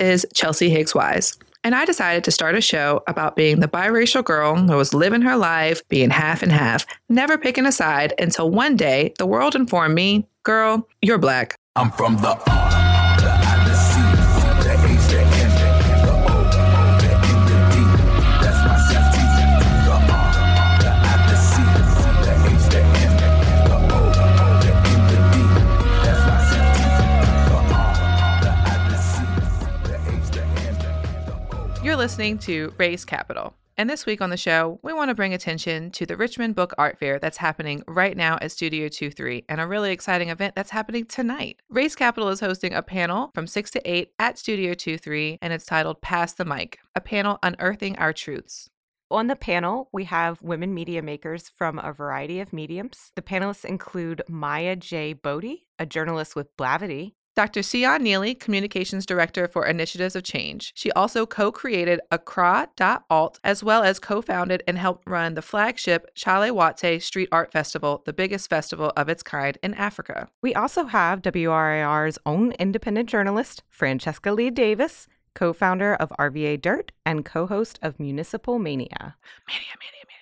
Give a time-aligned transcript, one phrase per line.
[0.00, 1.36] is Chelsea Higgs Wise.
[1.64, 5.22] And I decided to start a show about being the biracial girl who was living
[5.22, 9.54] her life, being half and half, never picking a side until one day the world
[9.54, 11.58] informed me, girl, you're black.
[11.76, 12.34] I'm from the
[31.98, 33.52] listening to Race Capital.
[33.76, 36.72] And this week on the show, we want to bring attention to the Richmond Book
[36.78, 40.70] Art Fair that's happening right now at Studio 23 and a really exciting event that's
[40.70, 41.58] happening tonight.
[41.68, 45.66] Race Capital is hosting a panel from 6 to 8 at Studio 23 and it's
[45.66, 48.70] titled Pass the Mic, a panel unearthing our truths.
[49.10, 53.10] On the panel, we have women media makers from a variety of mediums.
[53.16, 55.14] The panelists include Maya J.
[55.14, 57.60] Bodie, a journalist with Blavity, Dr.
[57.60, 60.72] Sionne Neely, Communications Director for Initiatives of Change.
[60.74, 66.12] She also co created Accra.alt as well as co founded and helped run the flagship
[66.16, 70.26] Chale Wote Street Art Festival, the biggest festival of its kind in Africa.
[70.42, 76.90] We also have WRIR's own independent journalist, Francesca Lee Davis, co founder of RVA Dirt
[77.06, 78.58] and co host of Municipal.
[78.58, 79.14] Mania,
[79.46, 80.17] mania, mania, mania.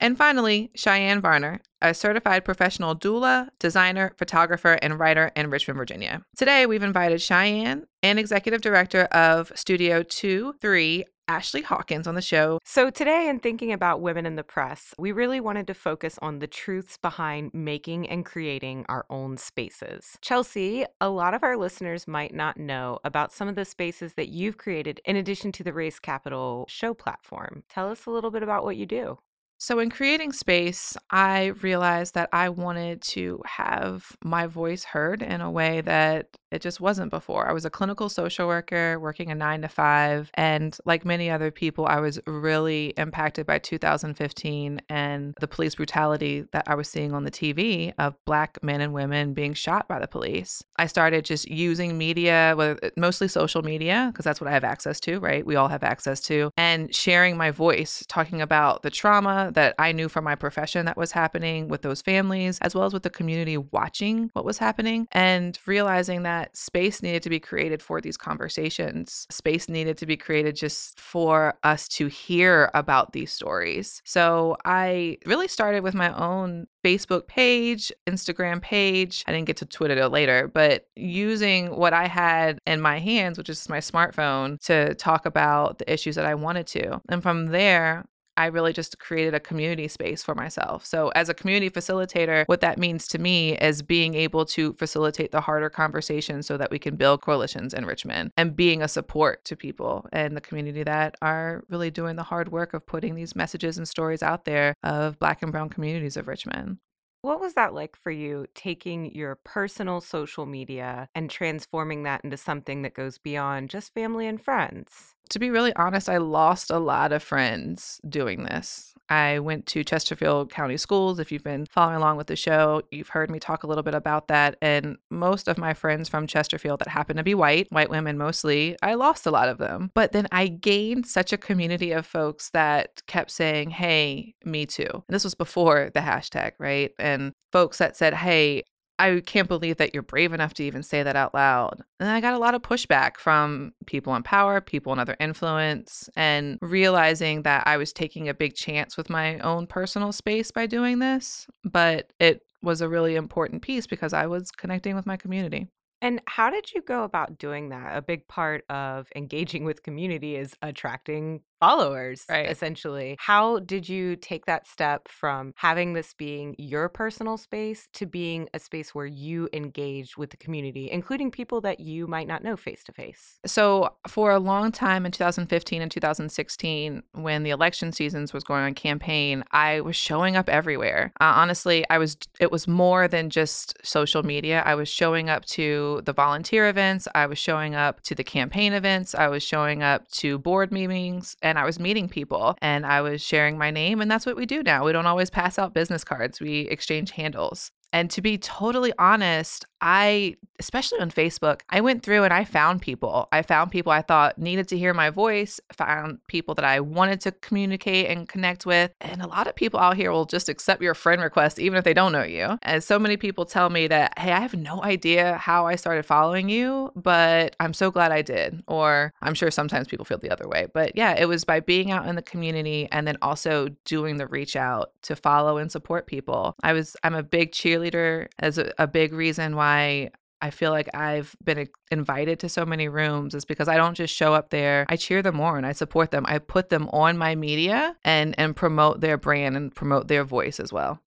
[0.00, 6.22] And finally, Cheyenne Varner, a certified professional doula, designer, photographer, and writer in Richmond, Virginia.
[6.36, 12.22] Today, we've invited Cheyenne and executive director of Studio 2 3, Ashley Hawkins, on the
[12.22, 12.60] show.
[12.64, 16.38] So, today, in thinking about women in the press, we really wanted to focus on
[16.38, 20.16] the truths behind making and creating our own spaces.
[20.22, 24.28] Chelsea, a lot of our listeners might not know about some of the spaces that
[24.28, 27.64] you've created in addition to the Race Capital show platform.
[27.68, 29.18] Tell us a little bit about what you do.
[29.60, 35.40] So, in creating space, I realized that I wanted to have my voice heard in
[35.40, 37.48] a way that it just wasn't before.
[37.48, 40.30] I was a clinical social worker working a nine to five.
[40.34, 46.44] And like many other people, I was really impacted by 2015 and the police brutality
[46.52, 49.98] that I was seeing on the TV of Black men and women being shot by
[49.98, 50.62] the police.
[50.78, 55.00] I started just using media, uh, mostly social media, because that's what I have access
[55.00, 55.44] to, right?
[55.44, 59.92] We all have access to, and sharing my voice, talking about the trauma that I
[59.92, 63.10] knew from my profession that was happening with those families, as well as with the
[63.10, 68.00] community watching what was happening, and realizing that that space needed to be created for
[68.00, 69.26] these conversations.
[69.30, 74.00] Space needed to be created just for us to hear about these stories.
[74.04, 79.24] So I really started with my own Facebook page, Instagram page.
[79.26, 83.36] I didn't get to Twitter till later, but using what I had in my hands,
[83.36, 87.00] which is my smartphone, to talk about the issues that I wanted to.
[87.08, 88.04] And from there,
[88.38, 90.86] I really just created a community space for myself.
[90.86, 95.32] So, as a community facilitator, what that means to me is being able to facilitate
[95.32, 99.44] the harder conversations so that we can build coalitions in Richmond and being a support
[99.46, 103.34] to people in the community that are really doing the hard work of putting these
[103.34, 106.78] messages and stories out there of Black and Brown communities of Richmond.
[107.22, 112.36] What was that like for you, taking your personal social media and transforming that into
[112.36, 115.16] something that goes beyond just family and friends?
[115.30, 118.94] To be really honest, I lost a lot of friends doing this.
[119.10, 121.18] I went to Chesterfield County Schools.
[121.18, 123.94] If you've been following along with the show, you've heard me talk a little bit
[123.94, 124.56] about that.
[124.60, 128.76] And most of my friends from Chesterfield that happen to be white, white women mostly,
[128.82, 129.90] I lost a lot of them.
[129.94, 134.88] But then I gained such a community of folks that kept saying, Hey, me too.
[134.92, 136.92] And this was before the hashtag, right?
[136.98, 138.64] And folks that said, Hey,
[138.98, 141.82] I can't believe that you're brave enough to even say that out loud.
[142.00, 146.10] And I got a lot of pushback from people in power, people in other influence,
[146.16, 150.66] and realizing that I was taking a big chance with my own personal space by
[150.66, 151.46] doing this.
[151.64, 155.68] But it was a really important piece because I was connecting with my community.
[156.00, 157.96] And how did you go about doing that?
[157.96, 162.48] A big part of engaging with community is attracting followers, Right.
[162.50, 163.16] essentially.
[163.18, 168.48] How did you take that step from having this being your personal space to being
[168.54, 172.56] a space where you engage with the community, including people that you might not know
[172.56, 173.38] face to face?
[173.46, 178.62] So, for a long time in 2015 and 2016, when the election seasons was going
[178.64, 181.12] on campaign, I was showing up everywhere.
[181.20, 182.16] Uh, honestly, I was.
[182.40, 184.62] It was more than just social media.
[184.64, 187.08] I was showing up to the volunteer events.
[187.14, 189.14] I was showing up to the campaign events.
[189.14, 193.20] I was showing up to board meetings, and I was meeting people, and I was
[193.22, 194.00] sharing my name.
[194.00, 194.84] And that's what we do now.
[194.84, 196.40] We don't always pass out business cards.
[196.40, 197.70] We exchange handles.
[197.92, 202.82] And to be totally honest, I, especially on Facebook, I went through and I found
[202.82, 203.28] people.
[203.32, 207.20] I found people I thought needed to hear my voice, found people that I wanted
[207.22, 208.90] to communicate and connect with.
[209.00, 211.84] And a lot of people out here will just accept your friend request, even if
[211.84, 212.58] they don't know you.
[212.62, 216.04] And so many people tell me that, hey, I have no idea how I started
[216.04, 218.62] following you, but I'm so glad I did.
[218.66, 220.66] Or I'm sure sometimes people feel the other way.
[220.72, 224.26] But yeah, it was by being out in the community and then also doing the
[224.26, 226.56] reach out to follow and support people.
[226.62, 230.10] I was, I'm a big cheerleader as a, a big reason why why
[230.40, 234.14] I feel like I've been invited to so many rooms is because I don't just
[234.14, 234.86] show up there.
[234.88, 235.64] I cheer them on.
[235.64, 236.24] I support them.
[236.28, 240.60] I put them on my media and and promote their brand and promote their voice
[240.60, 241.00] as well.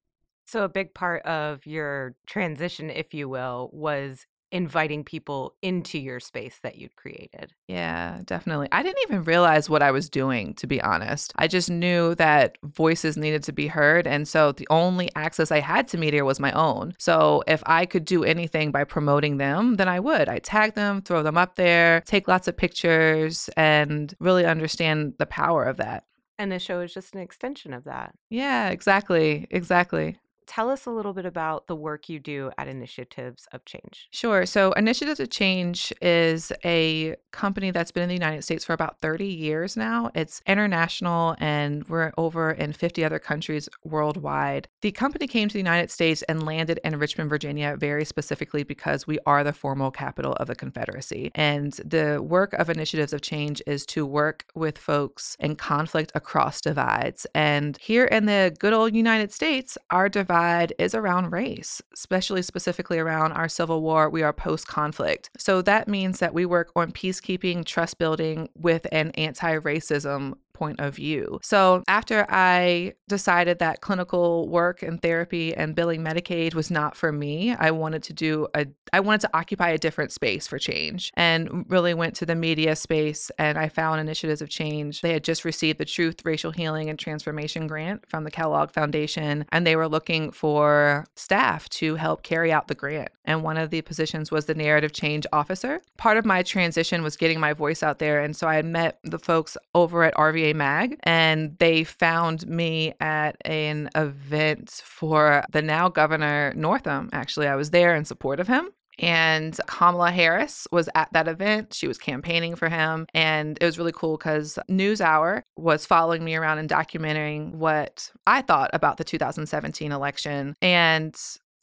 [0.46, 6.20] So a big part of your transition, if you will, was inviting people into your
[6.20, 7.54] space that you'd created.
[7.68, 8.68] Yeah, definitely.
[8.72, 11.34] I didn't even realize what I was doing, to be honest.
[11.38, 14.06] I just knew that voices needed to be heard.
[14.06, 16.94] And so the only access I had to media was my own.
[17.00, 20.28] So if I could do anything by promoting them, then I would.
[20.28, 25.26] I tag them, throw them up there, take lots of pictures, and really understand the
[25.26, 26.04] power of that.
[26.38, 28.16] And the show is just an extension of that.
[28.30, 29.48] Yeah, exactly.
[29.52, 30.18] Exactly
[30.52, 34.10] tell us a little bit about the work you do at Initiatives of Change.
[34.12, 34.46] Sure.
[34.46, 39.00] So, Initiatives of Change is a company that's been in the United States for about
[39.00, 40.12] 30 years now.
[40.14, 44.68] It's international and we're over in 50 other countries worldwide.
[44.82, 49.08] The company came to the United States and landed in Richmond, Virginia, very specifically because
[49.08, 51.32] we are the formal capital of the Confederacy.
[51.34, 56.60] And the work of Initiatives of Change is to work with folks in conflict across
[56.60, 57.26] divides.
[57.34, 62.42] And here in the good old United States, our divide divide is around race, especially
[62.42, 64.10] specifically around our Civil War.
[64.10, 65.30] We are post conflict.
[65.38, 70.80] So that means that we work on peacekeeping, trust building with an anti racism point
[70.80, 71.40] of view.
[71.42, 77.12] So, after I decided that clinical work and therapy and billing Medicaid was not for
[77.12, 81.12] me, I wanted to do a I wanted to occupy a different space for change
[81.16, 85.02] and really went to the media space and I found initiatives of change.
[85.02, 89.46] They had just received the Truth, Racial Healing and Transformation grant from the Kellogg Foundation
[89.50, 93.10] and they were looking for staff to help carry out the grant.
[93.24, 95.82] And one of the positions was the narrative change officer.
[95.98, 99.00] Part of my transition was getting my voice out there and so I had met
[99.04, 105.62] the folks over at RVA Mag, and they found me at an event for the
[105.62, 107.10] now Governor Northam.
[107.14, 108.70] Actually, I was there in support of him.
[109.00, 111.74] And Kamala Harris was at that event.
[111.74, 113.08] She was campaigning for him.
[113.14, 118.44] And it was really cool because NewsHour was following me around and documenting what I
[118.44, 120.56] thought about the 2017 election.
[120.62, 121.16] And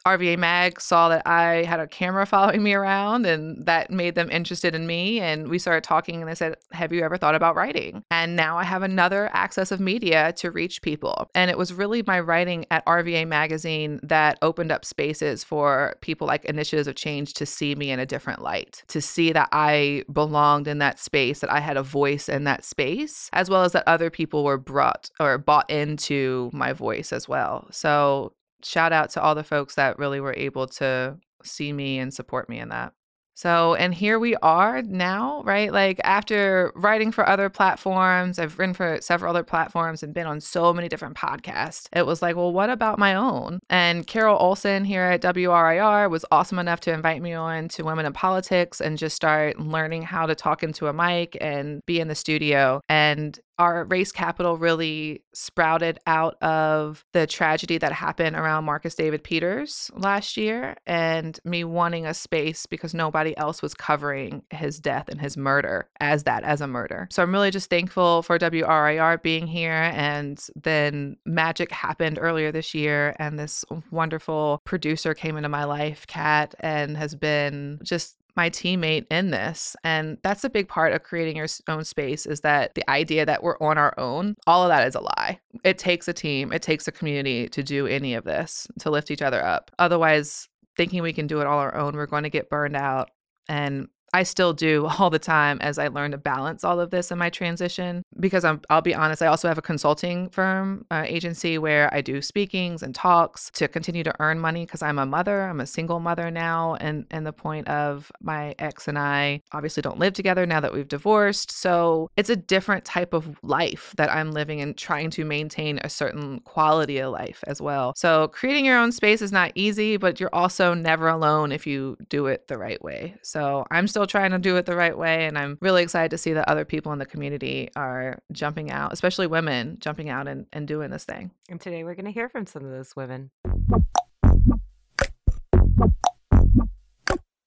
[0.08, 4.30] RVA Mag saw that I had a camera following me around and that made them
[4.30, 5.20] interested in me.
[5.20, 8.02] And we started talking and they said, Have you ever thought about writing?
[8.10, 11.28] And now I have another access of media to reach people.
[11.34, 16.26] And it was really my writing at RVA Magazine that opened up spaces for people
[16.26, 20.04] like Initiatives of Change to see me in a different light, to see that I
[20.12, 23.72] belonged in that space, that I had a voice in that space, as well as
[23.72, 27.66] that other people were brought or bought into my voice as well.
[27.70, 28.32] So
[28.64, 32.48] shout out to all the folks that really were able to see me and support
[32.48, 32.92] me in that.
[33.38, 35.72] So, and here we are now, right?
[35.72, 40.40] Like after writing for other platforms, I've written for several other platforms and been on
[40.40, 41.86] so many different podcasts.
[41.92, 43.60] It was like, well, what about my own?
[43.70, 48.06] And Carol Olson here at WRIR was awesome enough to invite me on to Women
[48.06, 52.08] in Politics and just start learning how to talk into a mic and be in
[52.08, 52.80] the studio.
[52.88, 59.24] And our race capital really sprouted out of the tragedy that happened around Marcus David
[59.24, 65.08] Peters last year and me wanting a space because nobody else was covering his death
[65.08, 67.08] and his murder as that, as a murder.
[67.10, 69.72] So I'm really just thankful for WRIR being here.
[69.72, 76.06] And then magic happened earlier this year, and this wonderful producer came into my life,
[76.06, 79.74] Kat, and has been just my teammate in this.
[79.82, 83.42] And that's a big part of creating your own space is that the idea that
[83.42, 85.40] we're on our own, all of that is a lie.
[85.64, 89.10] It takes a team, it takes a community to do any of this, to lift
[89.10, 89.72] each other up.
[89.80, 93.10] Otherwise, thinking we can do it all our own, we're going to get burned out.
[93.48, 97.10] And I still do all the time as I learn to balance all of this
[97.10, 98.04] in my transition.
[98.18, 102.00] Because I'm, I'll be honest, I also have a consulting firm uh, agency where I
[102.00, 105.42] do speakings and talks to continue to earn money because I'm a mother.
[105.42, 106.74] I'm a single mother now.
[106.80, 110.72] And, and the point of my ex and I obviously don't live together now that
[110.72, 111.50] we've divorced.
[111.50, 115.90] So it's a different type of life that I'm living and trying to maintain a
[115.90, 117.92] certain quality of life as well.
[117.96, 121.96] So creating your own space is not easy, but you're also never alone if you
[122.08, 123.14] do it the right way.
[123.22, 125.26] So I'm still still trying to do it the right way.
[125.26, 128.92] And I'm really excited to see that other people in the community are jumping out,
[128.92, 131.32] especially women jumping out and, and doing this thing.
[131.48, 133.32] And today we're going to hear from some of those women.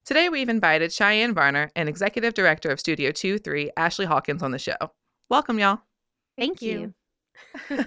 [0.03, 4.51] Today, we've invited Cheyenne Varner and Executive Director of Studio 2 3, Ashley Hawkins, on
[4.51, 4.75] the show.
[5.29, 5.79] Welcome, y'all.
[6.37, 6.93] Thank, you.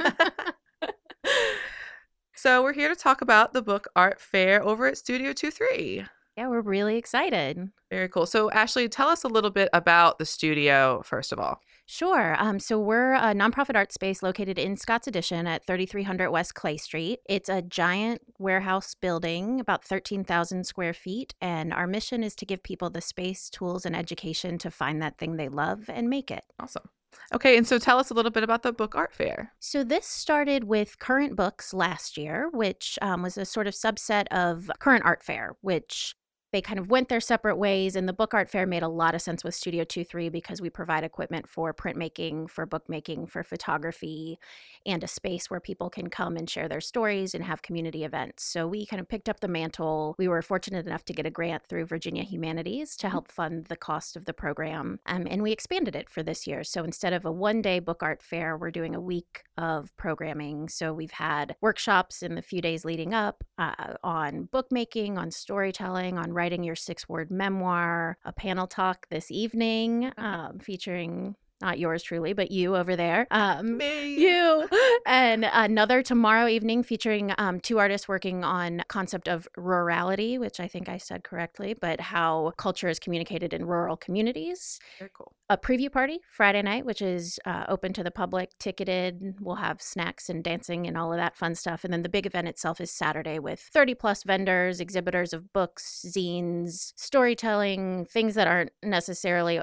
[2.34, 6.06] so, we're here to talk about the book Art Fair over at Studio 2 3.
[6.36, 7.70] Yeah, we're really excited.
[7.90, 8.26] Very cool.
[8.26, 11.60] So, Ashley, tell us a little bit about the studio, first of all.
[11.86, 12.34] Sure.
[12.38, 16.76] Um, so we're a nonprofit art space located in Scott's Addition at 3300 West Clay
[16.76, 17.20] Street.
[17.28, 22.62] It's a giant warehouse building, about 13,000 square feet, and our mission is to give
[22.62, 26.44] people the space, tools, and education to find that thing they love and make it.
[26.58, 26.88] Awesome.
[27.32, 29.52] Okay, and so tell us a little bit about the book art fair.
[29.60, 34.26] So, this started with Current Books last year, which um, was a sort of subset
[34.32, 36.16] of Current Art Fair, which
[36.54, 39.12] they kind of went their separate ways and the book art fair made a lot
[39.12, 44.38] of sense with studio 23 because we provide equipment for printmaking for bookmaking for photography
[44.86, 48.44] and a space where people can come and share their stories and have community events.
[48.44, 50.14] So we kind of picked up the mantle.
[50.16, 53.74] We were fortunate enough to get a grant through virginia humanities to help fund the
[53.74, 56.62] cost of the program um, and we expanded it for this year.
[56.62, 60.68] So instead of a one day book art fair we're doing a week of programming.
[60.68, 66.16] So we've had workshops in the few days leading up uh, on bookmaking on storytelling
[66.16, 72.02] on writing your six word memoir, a panel talk this evening um, featuring not yours
[72.02, 73.26] truly, but you over there.
[73.30, 74.16] Um, Me.
[74.16, 74.68] you
[75.06, 80.68] and another tomorrow evening featuring um, two artists working on concept of rurality, which I
[80.68, 84.78] think I said correctly, but how culture is communicated in rural communities.
[84.98, 85.32] Very cool.
[85.50, 89.36] A preview party Friday night, which is uh, open to the public, ticketed.
[89.40, 91.84] We'll have snacks and dancing and all of that fun stuff.
[91.84, 96.04] And then the big event itself is Saturday with 30 plus vendors, exhibitors of books,
[96.08, 99.60] zines, storytelling, things that aren't necessarily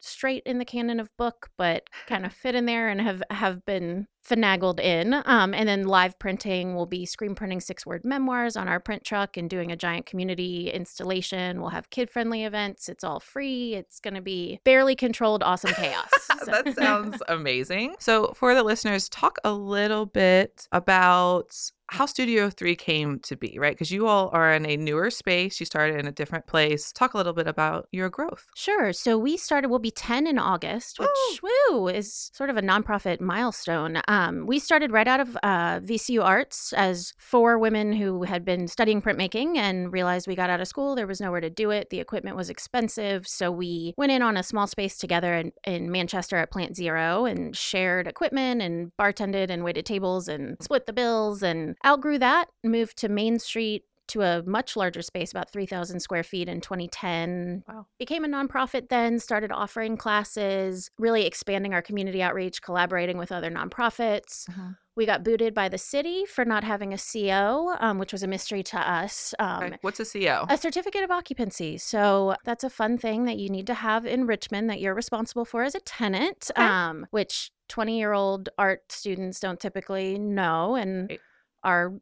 [0.00, 3.64] straight in the canon of book, but kind of fit in there and have have
[3.64, 5.14] been finagled in.
[5.24, 9.04] Um, and then live printing will be screen printing six word memoirs on our print
[9.04, 11.60] truck and doing a giant community installation.
[11.60, 12.88] We'll have kid friendly events.
[12.88, 13.74] It's all free.
[13.74, 16.08] It's going to be barely controlled, awesome chaos.
[16.38, 17.96] So- that sounds amazing.
[17.98, 21.54] So, for the listeners, talk a little bit about
[21.90, 23.72] how Studio 3 came to be, right?
[23.74, 25.58] Because you all are in a newer space.
[25.58, 26.92] You started in a different place.
[26.92, 28.46] Talk a little bit about your growth.
[28.54, 28.92] Sure.
[28.92, 33.20] So we started, we'll be 10 in August, which, woo, is sort of a nonprofit
[33.20, 34.02] milestone.
[34.06, 38.68] Um, we started right out of uh, VCU Arts as four women who had been
[38.68, 40.94] studying printmaking and realized we got out of school.
[40.94, 41.90] There was nowhere to do it.
[41.90, 43.26] The equipment was expensive.
[43.26, 47.24] So we went in on a small space together in, in Manchester at Plant Zero
[47.24, 52.48] and shared equipment and bartended and waited tables and split the bills and outgrew that,
[52.64, 57.64] moved to Main Street to a much larger space, about 3,000 square feet in 2010.
[57.68, 57.86] Wow.
[57.98, 63.50] Became a nonprofit then, started offering classes, really expanding our community outreach, collaborating with other
[63.50, 64.48] nonprofits.
[64.96, 68.26] We got booted by the city for not having a CO, um, which was a
[68.26, 69.32] mystery to us.
[69.38, 70.44] Um, Okay, What's a CO?
[70.48, 71.78] a certificate of occupancy.
[71.78, 75.44] So that's a fun thing that you need to have in Richmond that you're responsible
[75.44, 76.66] for as a tenant, Okay.
[76.66, 80.74] um, which 20 year old art students don't typically know.
[80.74, 81.20] And Right.
[81.62, 81.92] our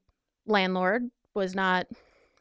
[0.47, 1.87] landlord was not,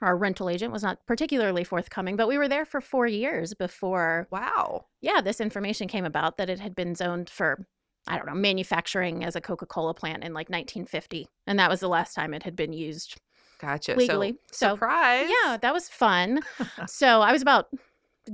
[0.01, 4.27] our rental agent was not particularly forthcoming, but we were there for four years before,
[4.31, 4.85] wow.
[5.01, 7.67] yeah, this information came about that it had been zoned for.
[8.07, 11.27] I don't know, manufacturing as a Coca Cola plant in like 1950.
[11.47, 13.19] And that was the last time it had been used
[13.59, 13.95] Gotcha.
[13.95, 14.33] legally.
[14.51, 15.27] So, So, surprise.
[15.27, 16.41] yeah, that was fun.
[16.87, 17.69] so I was about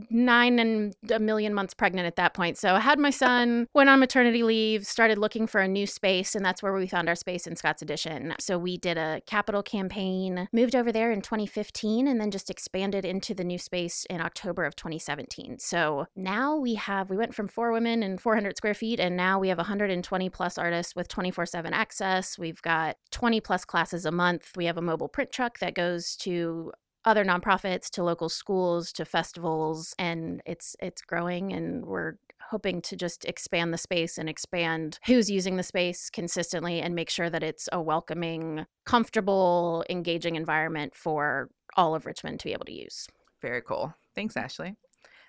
[0.09, 2.57] nine and a million months pregnant at that point.
[2.57, 6.35] So I had my son, went on maternity leave, started looking for a new space,
[6.35, 8.33] and that's where we found our space in Scott's Addition.
[8.39, 13.05] So we did a capital campaign, moved over there in 2015, and then just expanded
[13.05, 15.59] into the new space in October of 2017.
[15.59, 19.39] So now we have, we went from four women and 400 square feet, and now
[19.39, 22.37] we have 120 plus artists with 24 7 access.
[22.37, 24.51] We've got 20 plus classes a month.
[24.55, 26.71] We have a mobile print truck that goes to
[27.05, 32.13] other nonprofits to local schools to festivals and it's it's growing and we're
[32.49, 37.09] hoping to just expand the space and expand who's using the space consistently and make
[37.09, 42.65] sure that it's a welcoming comfortable engaging environment for all of richmond to be able
[42.65, 43.07] to use
[43.41, 43.93] Very cool.
[44.15, 44.75] Thanks, Ashley.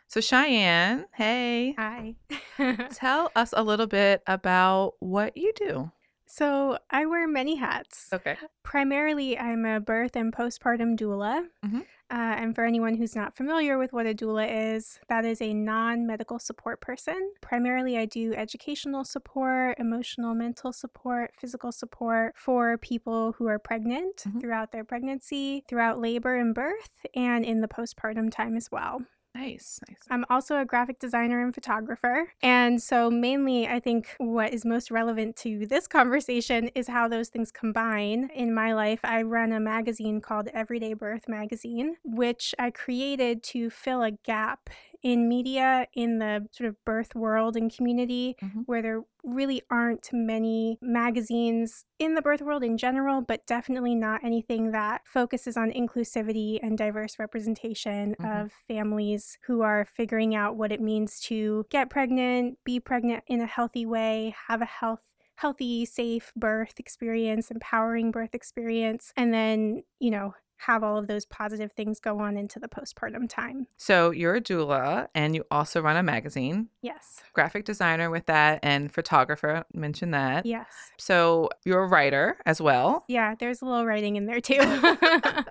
[0.09, 2.15] So, Cheyenne, hey, Hi.
[2.93, 5.91] tell us a little bit about what you do.
[6.33, 8.09] So I wear many hats.
[8.13, 8.37] Okay.
[8.63, 11.47] Primarily, I'm a birth and postpartum doula.
[11.65, 11.83] Mhm.
[12.11, 15.53] Uh, and for anyone who's not familiar with what a doula is, that is a
[15.55, 17.33] non medical support person.
[17.41, 24.25] Primarily, I do educational support, emotional, mental support, physical support for people who are pregnant
[24.27, 24.41] Mhm.
[24.41, 29.03] throughout their pregnancy, throughout labor and birth, and in the postpartum time as well.
[29.35, 29.97] Nice, nice.
[30.11, 32.29] I'm also a graphic designer and photographer.
[32.43, 37.31] And so, mainly, I think what is most relevant to this conversation is how those
[37.31, 38.29] things combine.
[38.35, 43.71] In my life, I run a magazine called Everyday Birth Magazine, which I created to
[43.71, 44.69] fill a gap
[45.03, 48.67] in media in the sort of birth world and community Mhm.
[48.67, 54.23] where there really aren't many magazines in the birth world in general, but definitely not
[54.25, 58.45] anything that focuses on inclusivity and diverse representation Mhm.
[58.45, 63.41] of families who are figuring out what it means to get pregnant, be pregnant in
[63.41, 65.01] a healthy way, have a health
[65.37, 70.35] healthy, safe birth experience, empowering birth experience, and then, you know,
[70.67, 73.67] have all of those positive things go on into the postpartum time.
[73.77, 77.21] So you're a doula and you also run a magazine, Yes.
[77.33, 79.65] graphic designer with that, and photographer.
[79.75, 80.47] Mention that.
[80.47, 80.67] Yes.
[80.99, 83.05] So you're a writer as well.
[83.09, 84.59] Yeah, there's a little writing in there too.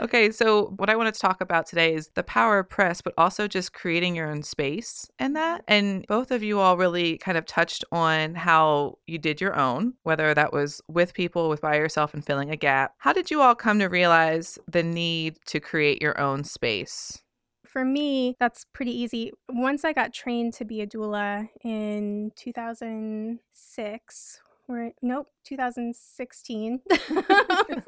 [0.00, 3.14] okay, so what I wanted to talk about today is the power of press, but
[3.16, 5.64] also just creating your own space in that.
[5.66, 9.94] And both of you all really kind of touched on how you did your own,
[10.02, 12.94] whether that was with people, with by yourself, and filling a gap.
[12.98, 17.22] How did you all come to realize the need to create your own space?
[17.66, 19.32] For me, that's pretty easy.
[19.48, 24.40] Once I got trained to be a doula in 2006,
[25.02, 26.80] nope, 2016.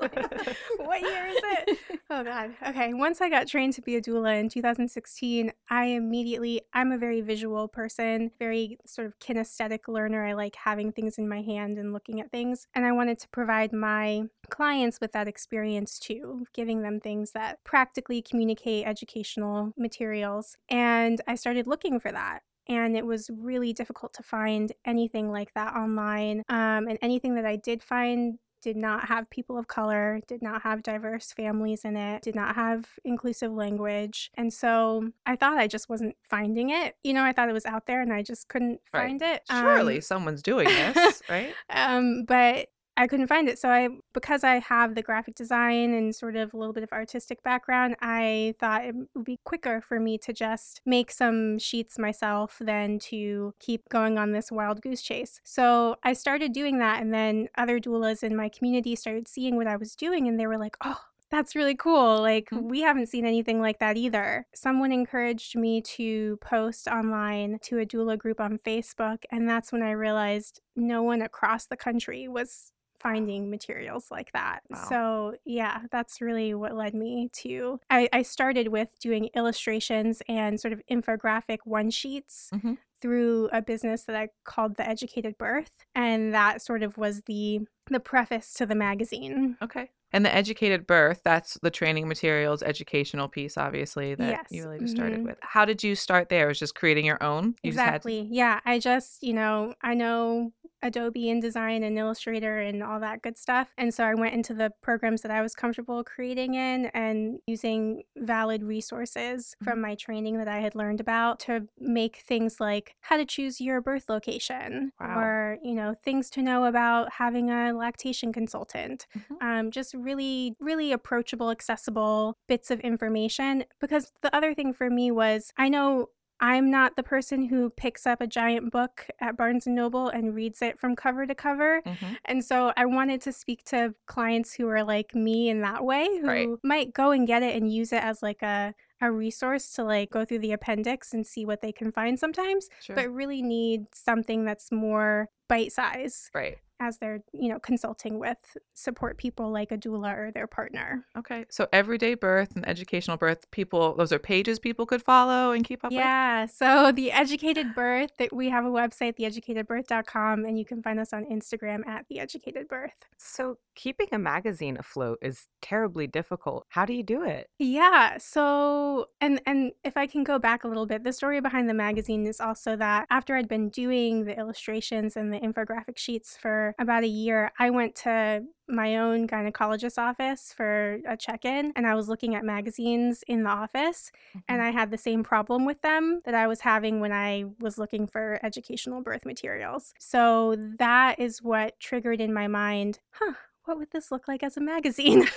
[0.00, 0.14] Like,
[0.78, 1.78] what year is it?
[2.08, 2.54] Oh God.
[2.66, 2.94] Okay.
[2.94, 7.20] Once I got trained to be a doula in 2016, I immediately, I'm a very
[7.20, 10.24] visual person, very sort of kinesthetic learner.
[10.26, 12.66] I like having things in my hand and looking at things.
[12.74, 17.62] And I wanted to provide my clients with that experience too, giving them things that
[17.64, 20.56] practically communicate educational materials.
[20.70, 25.52] And I started looking for that and it was really difficult to find anything like
[25.54, 26.42] that online.
[26.48, 30.62] Um, and anything that I did find did not have people of color, did not
[30.62, 34.30] have diverse families in it, did not have inclusive language.
[34.34, 36.94] And so I thought I just wasn't finding it.
[37.02, 39.08] You know, I thought it was out there and I just couldn't Right.
[39.08, 39.42] find it.
[39.50, 41.54] Surely Um, someone's doing this, right?
[41.70, 43.58] um, but I couldn't find it.
[43.58, 46.92] So I, because I have the graphic design and sort of a little bit of
[46.92, 51.98] artistic background, I thought it would be quicker for me to just make some sheets
[51.98, 55.40] myself than to keep going on this wild goose chase.
[55.44, 59.66] So I started doing that, and then other doulas in my community started seeing what
[59.66, 62.18] I was doing, and they were like, "Oh." That's really cool.
[62.20, 62.62] Like, Mhm.
[62.68, 64.48] we haven't seen anything like that either.
[64.52, 69.80] Someone encouraged me to post online to a doula group on Facebook, and that's when
[69.80, 74.60] I realized no one across the country was finding materials like that.
[74.70, 74.86] Wow.
[74.88, 77.80] So, yeah, that's really what led me to.
[77.90, 82.76] I, I started with doing illustrations and sort of infographic one sheets Mhm.
[83.00, 85.72] through a business that I called The Educated Birth.
[85.94, 89.56] And that sort of was the the preface to the magazine.
[89.60, 89.90] Okay.
[90.12, 94.46] And the educated birth, that's the training materials, educational piece, obviously, that Yes.
[94.50, 95.24] you really just started Mhm.
[95.24, 95.38] with.
[95.40, 96.44] How did you start there?
[96.44, 97.56] It was just creating your own?
[97.64, 98.28] You just had Exactly.
[98.30, 98.60] Yeah.
[98.64, 103.68] I just, you know, I know Adobe InDesign and Illustrator and all that good stuff.
[103.76, 108.02] And so I went into the programs that I was comfortable creating in and using
[108.16, 109.64] valid resources Mm-hmm.
[109.64, 113.60] from my training that I had learned about to make things like how to choose
[113.60, 115.18] your birth location Wow.
[115.18, 119.42] or, you know, things to know about having a lactation consultant Mhm.
[119.42, 123.64] um, just really, really approachable, accessible bits of information.
[123.80, 126.08] Because the other thing for me was I know
[126.40, 130.34] I'm not the person who picks up a giant book at Barnes and Noble and
[130.34, 131.82] reads it from cover to cover.
[131.82, 132.16] Mhm.
[132.24, 136.06] And so I wanted to speak to clients who are like me in that way,
[136.20, 136.48] who Right.
[136.62, 140.10] might go and get it and use it as like a a resource to like
[140.10, 142.94] go through the appendix and see what they can find sometimes, Sure.
[142.94, 146.58] but really need something that's more bite size right.
[146.80, 148.38] As they're, you know, consulting with
[148.74, 151.04] support people like a doula or their partner.
[151.16, 151.44] Okay.
[151.50, 155.84] So everyday birth and educational birth, people, those are pages people could follow and keep
[155.84, 155.98] up with?
[155.98, 156.46] Yeah.
[156.46, 161.12] So the Educated Birth, that we have a website, theeducatedbirth.com, and you can find us
[161.12, 162.94] on Instagram at the Educated Birth.
[163.18, 166.66] So, keeping a magazine afloat is terribly difficult.
[166.68, 167.48] How do you do it?
[167.58, 168.18] Yeah.
[168.18, 171.74] So, and and if I can go back a little bit, the story behind the
[171.74, 176.69] magazine is also that after I'd been doing the illustrations and the infographic sheets for
[176.78, 181.94] about a year, I went to my own gynecologist's office for a check-in and I
[181.94, 184.12] was looking at magazines in the office
[184.48, 184.68] and mm-hmm.
[184.68, 188.06] I had the same problem with them that I was having when I was looking
[188.06, 189.92] for educational birth materials.
[189.98, 193.32] So that is what triggered in my mind, huh,
[193.64, 195.26] what would this look like as a magazine?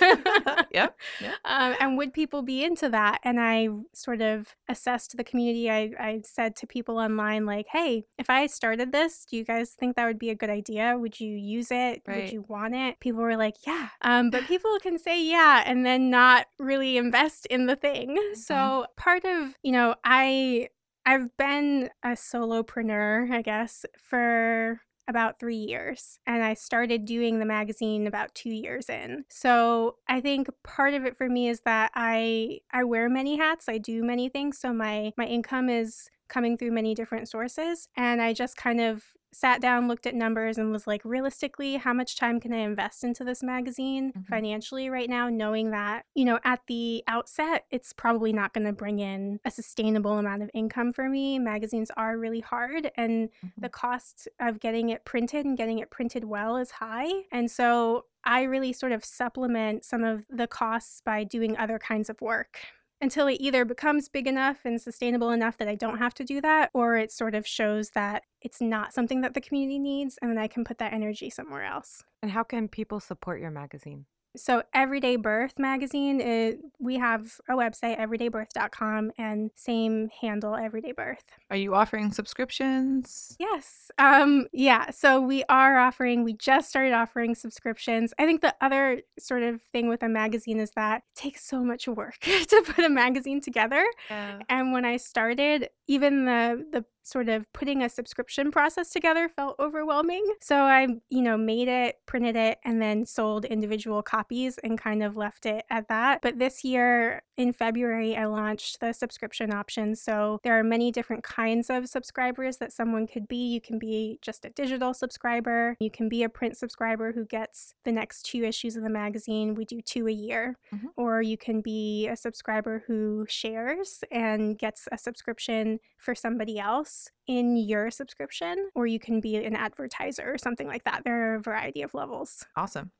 [0.72, 0.98] Yep.
[1.20, 1.34] Yep.
[1.44, 3.20] um, and would people be into that?
[3.22, 5.70] And I sort of assessed the community.
[5.70, 9.70] I, I said to people online, like, hey, if I started this, do you guys
[9.70, 10.96] think that would be a good idea?
[10.98, 12.02] Would you use it?
[12.08, 12.24] Right.
[12.24, 12.98] Would you want it?
[12.98, 13.88] People were like, yeah.
[14.02, 18.18] Um, but people can say yeah and then not really invest in the thing.
[18.34, 20.68] So part of, you know, I
[21.06, 26.18] I've been a solopreneur, I guess, for about three years.
[26.26, 29.24] And I started doing the magazine about two years in.
[29.28, 33.68] So I think part of it for me is that I I wear many hats.
[33.68, 34.58] I do many things.
[34.58, 37.88] So my my income is coming through many different sources.
[37.96, 41.92] And I just kind of sat down, looked at numbers, and was like, realistically, how
[41.92, 44.26] much time can I invest into this magazine Mhm.
[44.28, 48.72] financially right now, knowing that, you know, at the outset, it's probably not going to
[48.72, 51.38] bring in a sustainable amount of income for me.
[51.40, 56.24] Magazines are really hard, and the cost of getting it printed and getting it printed
[56.24, 57.10] well is high.
[57.32, 62.08] And so I really sort of supplement some of the costs by doing other kinds
[62.08, 62.60] of work
[63.00, 66.40] until it either becomes big enough and sustainable enough that I don't have to do
[66.40, 70.30] that, or it sort of shows that it's not something that the community needs, and
[70.30, 72.02] then I can put that energy somewhere else.
[72.22, 74.06] And how can people support your magazine?
[74.36, 81.24] So, Everyday Birth magazine, is, we have a website, everydaybirth.com, and same handle, Everyday Birth.
[81.50, 83.36] Are you offering subscriptions?
[83.38, 83.90] Yes.
[83.98, 88.12] Um yeah, so we are offering we just started offering subscriptions.
[88.18, 91.62] I think the other sort of thing with a magazine is that it takes so
[91.62, 93.84] much work to put a magazine together.
[94.10, 94.40] Yeah.
[94.48, 99.56] And when I started, even the the sort of putting a subscription process together felt
[99.60, 100.26] overwhelming.
[100.40, 105.02] So I, you know, made it, printed it, and then sold individual copies and kind
[105.02, 106.22] of left it at that.
[106.22, 109.94] But this year in February, I launched the subscription option.
[109.94, 113.48] So there are many different kinds of subscribers that someone could be.
[113.48, 117.74] You can be just a digital subscriber, you can be a print subscriber who gets
[117.84, 119.54] the next two issues of the magazine.
[119.54, 120.56] We do two a year.
[120.72, 120.88] Mhm.
[120.96, 126.93] Or you can be a subscriber who shares and gets a subscription for somebody else
[127.26, 131.02] in your subscription, or you can be an advertiser or something like that.
[131.04, 132.44] There are a variety of levels.
[132.56, 132.90] Awesome.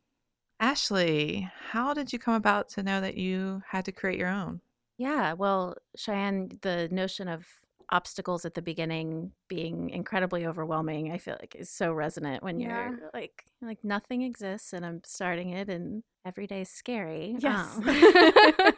[0.60, 4.60] Ashley, how did you come about to know that you had to create your own?
[4.96, 7.46] Yeah, well, Cheyenne, the notion of
[7.90, 12.90] obstacles at the beginning being incredibly overwhelming, I feel like is so resonant when Yeah.
[12.90, 17.36] you're like like nothing exists and I'm starting it and every day is scary.
[17.38, 17.76] Yes.
[17.76, 17.84] Um,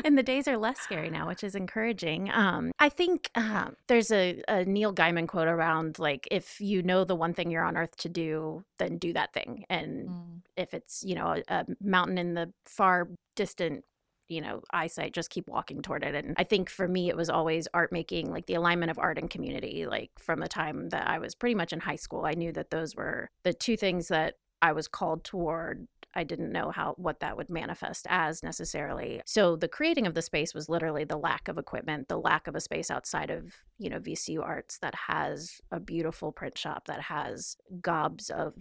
[0.04, 2.30] and the days are less scary now, which is encouraging.
[2.30, 7.04] Um, I think uh, there's a, a Neil Gaiman quote around like if you know
[7.04, 9.64] the one thing you're on earth to do, then do that thing.
[9.68, 13.84] And if it's you know a, a mountain in the far distant
[14.32, 17.28] you know eyesight just keep walking toward it and i think for me it was
[17.28, 21.06] always art making like the alignment of art and community like from the time that
[21.06, 24.08] i was pretty much in high school i knew that those were the two things
[24.08, 29.22] that i was called toward I didn't know how what that would manifest as necessarily.
[29.24, 32.54] So the creating of the space was literally the lack of equipment, the lack of
[32.54, 37.00] a space outside of, you know, VCU Arts that has a beautiful print shop that
[37.00, 38.54] has gobs of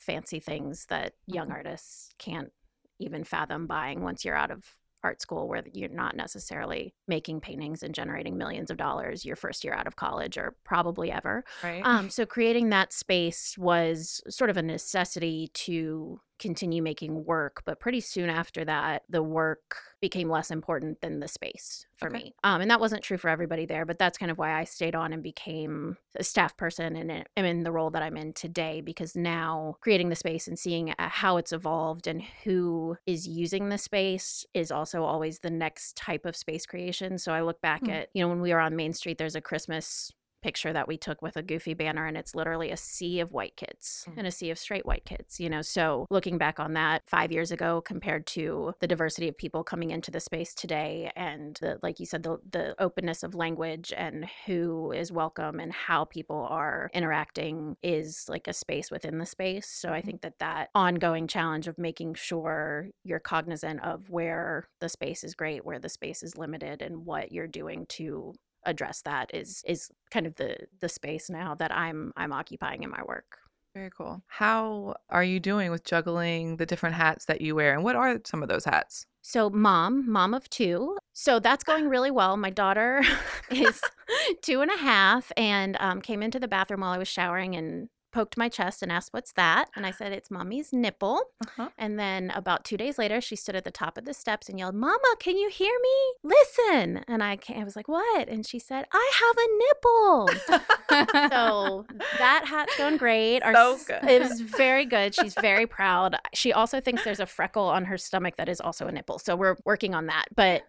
[0.00, 1.52] fancy things that young Mhm.
[1.52, 2.52] artists can't
[2.98, 7.82] even fathom buying once you're out of art school where you're not necessarily making paintings
[7.82, 11.44] and generating millions of dollars your first year out of college or probably ever.
[11.62, 11.80] Right.
[11.84, 17.80] Um, so creating that space was sort of a necessity to continue making work, but
[17.80, 22.10] pretty soon after that, the work became less important than the space for Okay.
[22.10, 22.34] me.
[22.44, 24.94] Um, and that wasn't true for everybody there, but that's kind of why I stayed
[24.94, 28.82] on and became a staff person and am in the role that I'm in today
[28.82, 33.70] because now creating the space and seeing uh, how it's evolved and who is using
[33.70, 37.18] the space is also always the next type of space creation.
[37.18, 37.88] So I look back Hmm.
[37.88, 40.96] at, you know, when we were on Main Street, there's a Christmas picture that we
[40.96, 44.18] took with a goofy banner and it's literally a sea of white kids Mm.
[44.18, 47.32] and a sea of straight white kids you know so looking back on that 5
[47.32, 51.78] years ago compared to the diversity of people coming into the space today and the
[51.82, 56.46] like you said the the openness of language and who is welcome and how people
[56.50, 60.06] are interacting is like a space within the space so i Mhm.
[60.06, 65.34] think that that ongoing challenge of making sure you're cognizant of where the space is
[65.34, 68.34] great where the space is limited and what you're doing to
[68.66, 72.90] address that is is kind of the the space now that I'm I'm occupying in
[72.90, 73.38] my work.
[73.74, 74.22] Very cool.
[74.26, 77.74] How are you doing with juggling the different hats that you wear?
[77.74, 79.04] And what are some of those hats?
[79.20, 80.96] So mom, mom of two.
[81.12, 82.38] So that's going really well.
[82.38, 83.02] My daughter
[83.50, 83.82] is
[84.42, 87.90] two and a half and um, came into the bathroom while I was showering and
[88.16, 89.66] poked my chest and asked, What's that?
[89.76, 91.20] And I said, It's mommy's nipple.
[91.46, 91.68] Uh-huh.
[91.76, 94.58] And then about two days later, she stood at the top of the steps and
[94.58, 95.96] yelled, Mama, can you hear me?
[96.34, 97.04] Listen.
[97.08, 98.26] And I, I was like, What?
[98.28, 101.28] And she said, I have a nipple.
[101.30, 101.86] so
[102.18, 103.42] that hat's going great.
[103.42, 104.08] Our So good.
[104.08, 105.14] It was very good.
[105.14, 106.16] She's very proud.
[106.32, 109.18] She also thinks there's a freckle on her stomach that is also a nipple.
[109.18, 110.24] So we're working on that.
[110.34, 110.62] But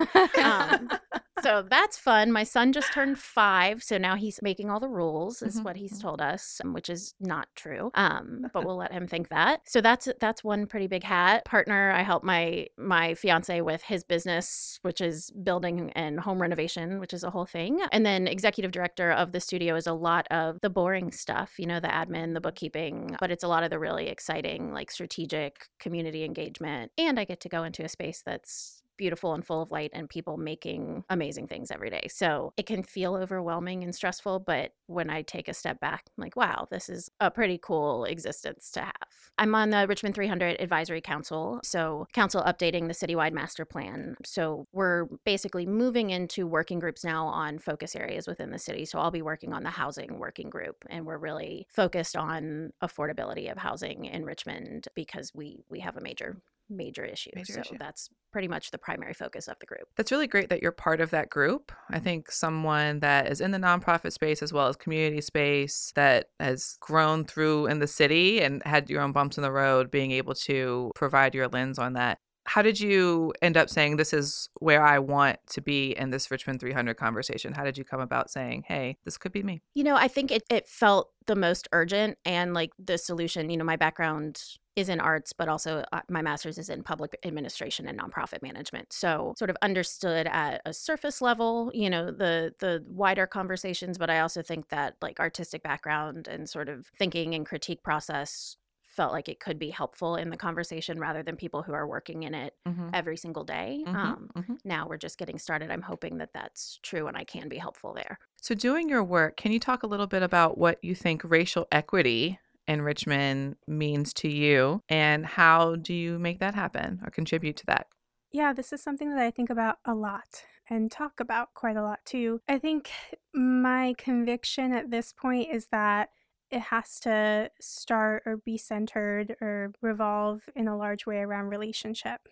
[0.44, 0.90] um,
[1.44, 2.32] so that's fun.
[2.32, 5.76] My son just turned five, so now he's making all the rules, is Mhm, what
[5.78, 6.02] he's mhm.
[6.02, 7.92] told us, which is not true.
[7.96, 9.62] Um, but we'll let him think that.
[9.66, 11.46] So that's that's one pretty big hat.
[11.46, 17.00] Partner, I help my my fiance with his business, which is building and home renovation,
[17.00, 17.82] which is a whole thing.
[17.92, 21.66] And then executive director of the studio is a lot of the boring stuff, you
[21.66, 25.68] know, the admin, the bookkeeping, but it's a lot of the really exciting, like strategic
[25.80, 26.92] community engagement.
[26.98, 30.10] And I get to go into a space that's beautiful and full of light and
[30.10, 32.08] people making amazing things every day.
[32.10, 36.24] So it can feel overwhelming and stressful, but when I take a step back, I'm
[36.24, 38.94] like, wow, this is a pretty cool existence to have.
[39.38, 44.16] I'm on the Richmond 300 Advisory Council, so council updating the citywide master plan.
[44.26, 48.86] So we're basically moving into working groups now on focus areas within the city.
[48.86, 53.52] So I'll be working on the housing working group and we're really focused on affordability
[53.52, 56.38] of housing in Richmond because we we have a major
[56.70, 57.30] major issue.
[57.36, 57.78] Major so issue.
[57.78, 59.88] that's pretty much the primary focus of the group.
[59.96, 61.72] That's really great that you're part of that group.
[61.90, 62.04] I mm-hmm.
[62.04, 66.78] think someone that is in the nonprofit space as well as community space that has
[66.80, 70.36] grown through in the city and had your own bumps in the road, being able
[70.36, 72.20] to provide your lens on that.
[72.46, 76.32] How did you end up saying this is where I want to be in this
[76.32, 77.52] Richmond 300 conversation?
[77.52, 79.62] How did you come about saying, hey, this could be me?
[79.74, 83.50] You know, I think it, it felt the most urgent and like the solution.
[83.50, 84.42] You know, my background
[84.78, 88.94] is in arts, but also uh, my master's is in public administration and nonprofit management.
[88.94, 93.98] So, sort of understood at a surface level, you know, the the wider conversations.
[93.98, 98.58] But I also think that like artistic background and sort of thinking and critique process
[98.84, 102.24] felt like it could be helpful in the conversation rather than people who are working
[102.24, 102.90] in it Mm-hmm.
[102.94, 103.88] every single day.
[103.88, 104.58] Mhm, Um, mhm.
[104.64, 105.72] now we're just getting started.
[105.72, 108.20] I'm hoping that that's true and I can be helpful there.
[108.42, 111.68] So, doing your work, can you talk a little bit about what you think racial
[111.72, 117.58] equity in Richmond means to you and how do you make that happen or contribute
[117.58, 117.88] to that?
[118.32, 121.82] Yeah, this is something that I think about a lot and talk about quite a
[121.82, 122.42] lot too.
[122.48, 122.92] I think
[123.34, 126.10] my conviction at this point is that
[126.52, 132.28] it has to start or be centered or revolve in a large way around relationship.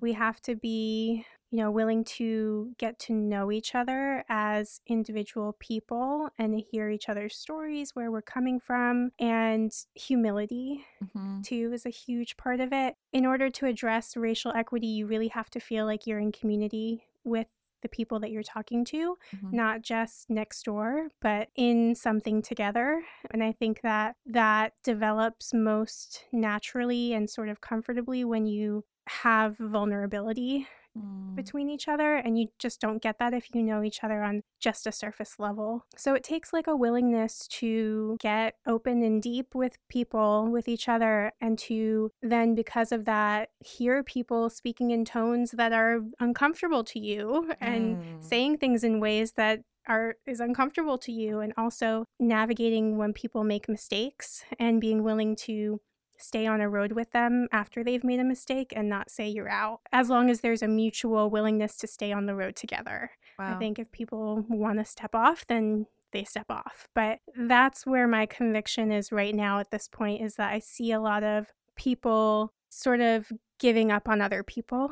[0.00, 5.54] We have to be, you know, willing to get to know each other as individual
[5.60, 11.42] people and hear each other's stories, where we're coming from, and humility Mhm.
[11.42, 12.96] too is a huge part of it.
[13.12, 17.04] In order to address racial equity, you really have to feel like you're in community
[17.24, 17.48] with
[17.82, 19.52] the people that you're talking to, Mhm.
[19.52, 23.02] not just next door, but in something together.
[23.30, 28.84] And I think that that develops most naturally and sort of comfortably when you
[29.22, 30.66] have vulnerability
[30.98, 31.36] Mm.
[31.36, 34.42] between each other and you just don't get that if you know each other on
[34.58, 35.86] just a surface level.
[35.96, 40.88] So it takes like a willingness to get open and deep with people with each
[40.88, 46.82] other and to then because of that hear people speaking in tones that are uncomfortable
[46.82, 48.24] to you and Mm.
[48.24, 53.44] saying things in ways that are is uncomfortable to you and also navigating when people
[53.44, 55.80] make mistakes and being willing to
[56.20, 59.48] stay on a road with them after they've made a mistake and not say you're
[59.48, 63.10] out as long as there's a mutual willingness to stay on the road together.
[63.38, 66.88] I think if people want to step off then they step off.
[66.94, 70.92] But that's where my conviction is right now at this point is that i see
[70.92, 74.90] a lot of people sort of giving up on other people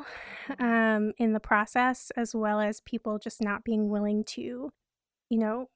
[0.58, 4.70] um, in the process as well as people just not being willing to
[5.30, 5.68] you know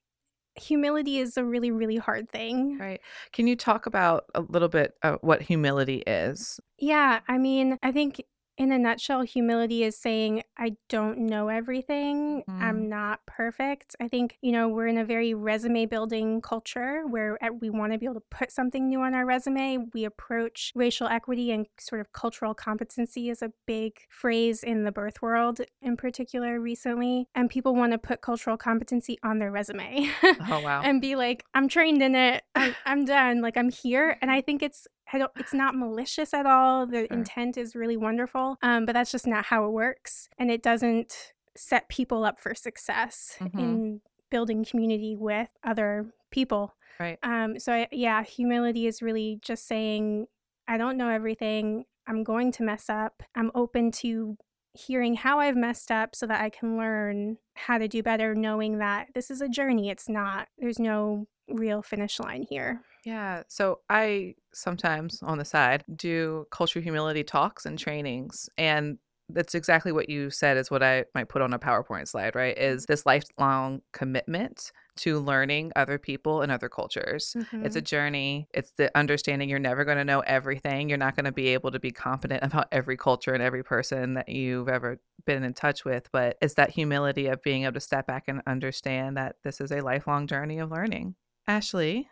[0.56, 3.00] humility is a really really hard thing Right.
[3.32, 6.60] Can you talk about a little bit of what humility is?
[6.78, 8.22] Yeah, I mean, I think
[8.58, 12.44] in a nutshell, humility is saying, I don't know everything.
[12.48, 12.62] Mhm.
[12.62, 13.96] I'm not perfect.
[14.00, 17.98] I think, you know, we're in a very resume building culture where we want to
[17.98, 19.86] be able to put something new on our resume.
[19.94, 24.92] We approach racial equity and sort of cultural competency is a big phrase in the
[24.92, 27.28] birth world in particular recently.
[27.34, 30.10] And people want to put cultural competency on their resume.
[30.22, 30.82] Oh, wow.
[30.84, 32.42] and be like, I'm trained in it.
[32.54, 33.40] I'm, I'm done.
[33.40, 34.18] Like I'm here.
[34.20, 36.86] And I think it's I don't it's not malicious at all.
[36.86, 37.18] The Sure.
[37.18, 38.56] intent is really wonderful.
[38.62, 40.28] Um, but that's just not how it works.
[40.38, 43.58] And it doesn't set people up for success Mhm.
[43.58, 46.74] in building community with other people.
[46.98, 47.18] Right.
[47.22, 50.28] Um, so I, yeah, humility is really just saying,
[50.66, 51.84] I don't know everything.
[52.06, 53.22] I'm going to mess up.
[53.34, 54.38] I'm open to
[54.74, 58.78] hearing how I've messed up so that I can learn how to do better, knowing
[58.78, 59.90] that this is a journey.
[59.90, 62.80] It's not, there's no real finish line here.
[63.04, 63.42] Yeah.
[63.48, 68.48] So I sometimes on the side do cultural humility talks and trainings.
[68.56, 72.34] And that's exactly what you said is what I might put on a PowerPoint slide,
[72.34, 72.56] right?
[72.56, 77.34] Is this lifelong commitment to learning other people and other cultures.
[77.62, 77.84] It's a Mhm.
[77.84, 78.48] journey.
[78.52, 80.88] It's the understanding you're never going to know everything.
[80.88, 84.14] You're not going to be able to be competent about every culture and every person
[84.14, 87.80] that you've ever been in touch with, but it's that humility of being able to
[87.80, 91.14] step back and understand that this is a lifelong journey of learning.
[91.46, 92.08] Ashley,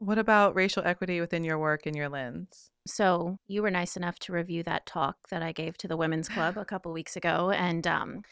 [0.00, 2.70] what about racial equity within your work and your lens?
[2.86, 6.28] So you were nice enough to review that talk that I gave to the women's
[6.28, 8.22] club a couple weeks ago, and um,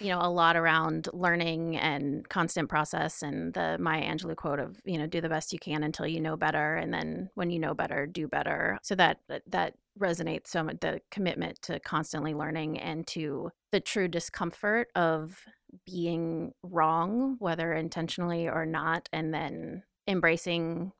[0.00, 4.80] you know a lot around learning and constant process, and the Maya Angelou quote of
[4.86, 7.58] you know do the best you can until you know better, and then when you
[7.58, 8.78] know better, do better.
[8.82, 10.80] So that that- that resonates so much.
[10.80, 15.44] The commitment to constantly learning and to the true discomfort of
[15.84, 20.92] being wrong, whether intentionally or not, and then embracing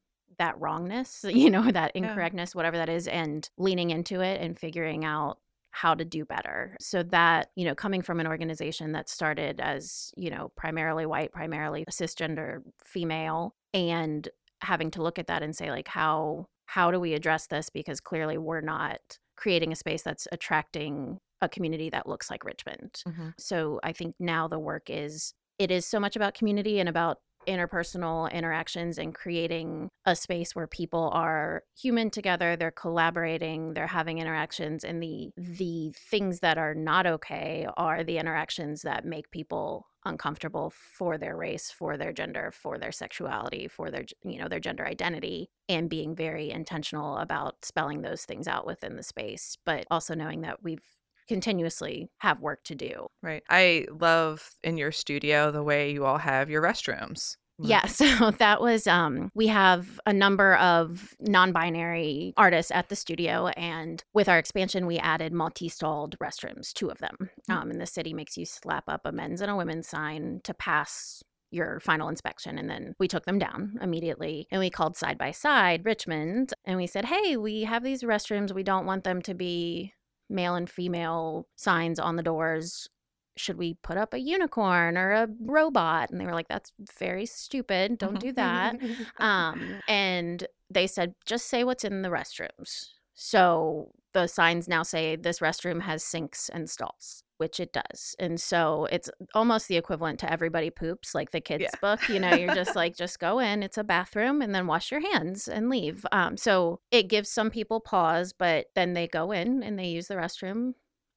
[0.43, 2.03] that wrongness, you know, that Yeah.
[2.03, 5.39] incorrectness, whatever that is, and leaning into it and figuring out
[5.71, 6.77] how to do better.
[6.81, 11.33] So that, you know, coming from an organization that started as, you know, primarily white,
[11.33, 14.29] primarily cisgender female, and
[14.61, 17.69] having to look at that and say, like, how how do we address this?
[17.71, 19.01] Because clearly we're not
[19.37, 23.03] creating a space that's attracting a community that looks like Richmond.
[23.07, 23.29] Mm-hmm.
[23.39, 27.19] So I think now the work is it is so much about community and about
[27.47, 34.19] interpersonal interactions and creating a space where people are human together they're collaborating they're having
[34.19, 39.87] interactions and the the things that are not okay are the interactions that make people
[40.05, 44.61] uncomfortable for their race for their gender for their sexuality for their you know their
[44.61, 49.85] gender identity and being very intentional about spelling those things out within the space but
[49.91, 50.85] also knowing that we've
[51.29, 53.43] continuously have work to do Right.
[53.49, 57.37] I love in your studio the way you all have your restrooms.
[57.59, 63.49] Yeah, so that was um we have a number of non-binary artists at the studio
[63.49, 67.31] and with our expansion we added multi-stalled restrooms, two of them.
[67.49, 67.55] Mm.
[67.55, 70.55] Um and the city makes you slap up a men's and a women's sign to
[70.55, 75.19] pass your final inspection and then we took them down immediately and we called side
[75.19, 78.55] by side Richmond and we said, "Hey, we have these restrooms.
[78.55, 79.93] We don't want them to be
[80.33, 82.89] male and female signs on the doors
[83.37, 86.11] should we put up a unicorn or a robot?
[86.11, 87.99] And they were like, that's very stupid.
[87.99, 88.77] Don't do that.
[89.19, 92.89] um, and they said, just say what's in the restrooms.
[93.15, 98.15] So the signs now say this restroom has sinks and stalls, which it does.
[98.21, 101.71] And so it's almost the equivalent to everybody poops, like the kids' Yeah.
[101.81, 102.09] book.
[102.09, 105.01] You know, you're just like, just go in, it's a bathroom, and then wash your
[105.01, 106.07] hands and leave.
[106.13, 110.07] Um, so it gives some people pause, but then they go in and they use
[110.07, 110.75] the restroom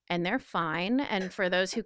[0.09, 0.99] and they're fine.
[0.99, 1.83] And for those who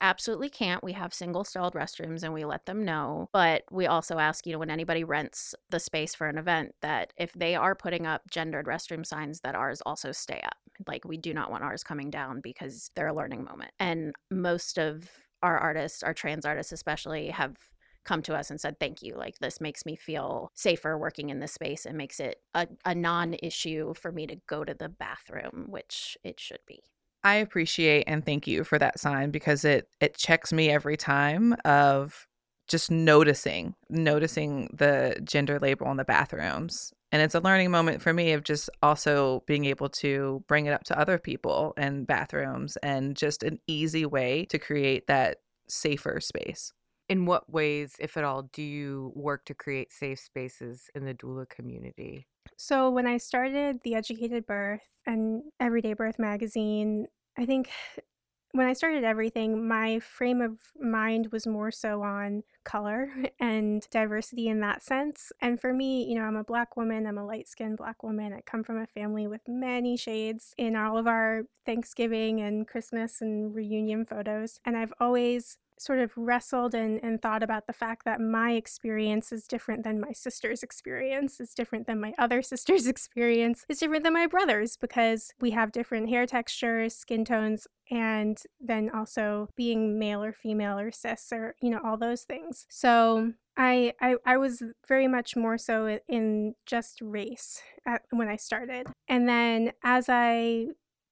[0.00, 3.28] absolutely can't, we have single stalled restrooms and we let them know.
[3.32, 7.12] But we also ask, you know, when anybody rents the space for an event, that
[7.16, 10.56] if they are putting up gendered restroom signs, that ours also stay up.
[10.86, 13.72] Like we do not want ours coming down because they're a learning moment.
[13.78, 15.08] And most of
[15.42, 17.56] our artists, our trans artists especially, have
[18.04, 21.40] come to us and said thank you like this makes me feel safer working in
[21.40, 25.66] this space and makes it a, a non-issue for me to go to the bathroom
[25.68, 26.80] which it should be
[27.24, 31.54] I appreciate and thank you for that sign because it it checks me every time
[31.64, 32.26] of
[32.68, 38.12] just noticing noticing the gender label in the bathrooms and it's a learning moment for
[38.12, 42.76] me of just also being able to bring it up to other people in bathrooms
[42.82, 46.72] and just an easy way to create that safer space
[47.08, 51.14] In what ways, if at all, do you work to create safe spaces in the
[51.14, 52.26] doula community?
[52.56, 57.06] So when I started The Educated Birth and Everyday Birth magazine,
[57.36, 57.70] I think
[58.52, 64.48] when I started everything, my frame of mind was more so on color and diversity
[64.48, 65.32] in that sense.
[65.42, 68.32] And for me, you know, I'm a black woman, I'm a light skinned black woman.
[68.32, 73.20] I come from a family with many shades in all of our Thanksgiving and Christmas
[73.20, 74.60] and reunion photos.
[74.64, 79.32] And I've always sort of wrestled and, and thought about the fact that my experience
[79.32, 84.04] is different than my sister's experience, is different than my other sister's experience, is different
[84.04, 89.98] than my brother's because we have different hair textures, skin tones, and then also being
[89.98, 92.66] male or female or cis or, you know, all those things.
[92.68, 98.36] So I, I, I was very much more so in just race at, when I
[98.36, 98.86] started.
[99.08, 100.68] And then as I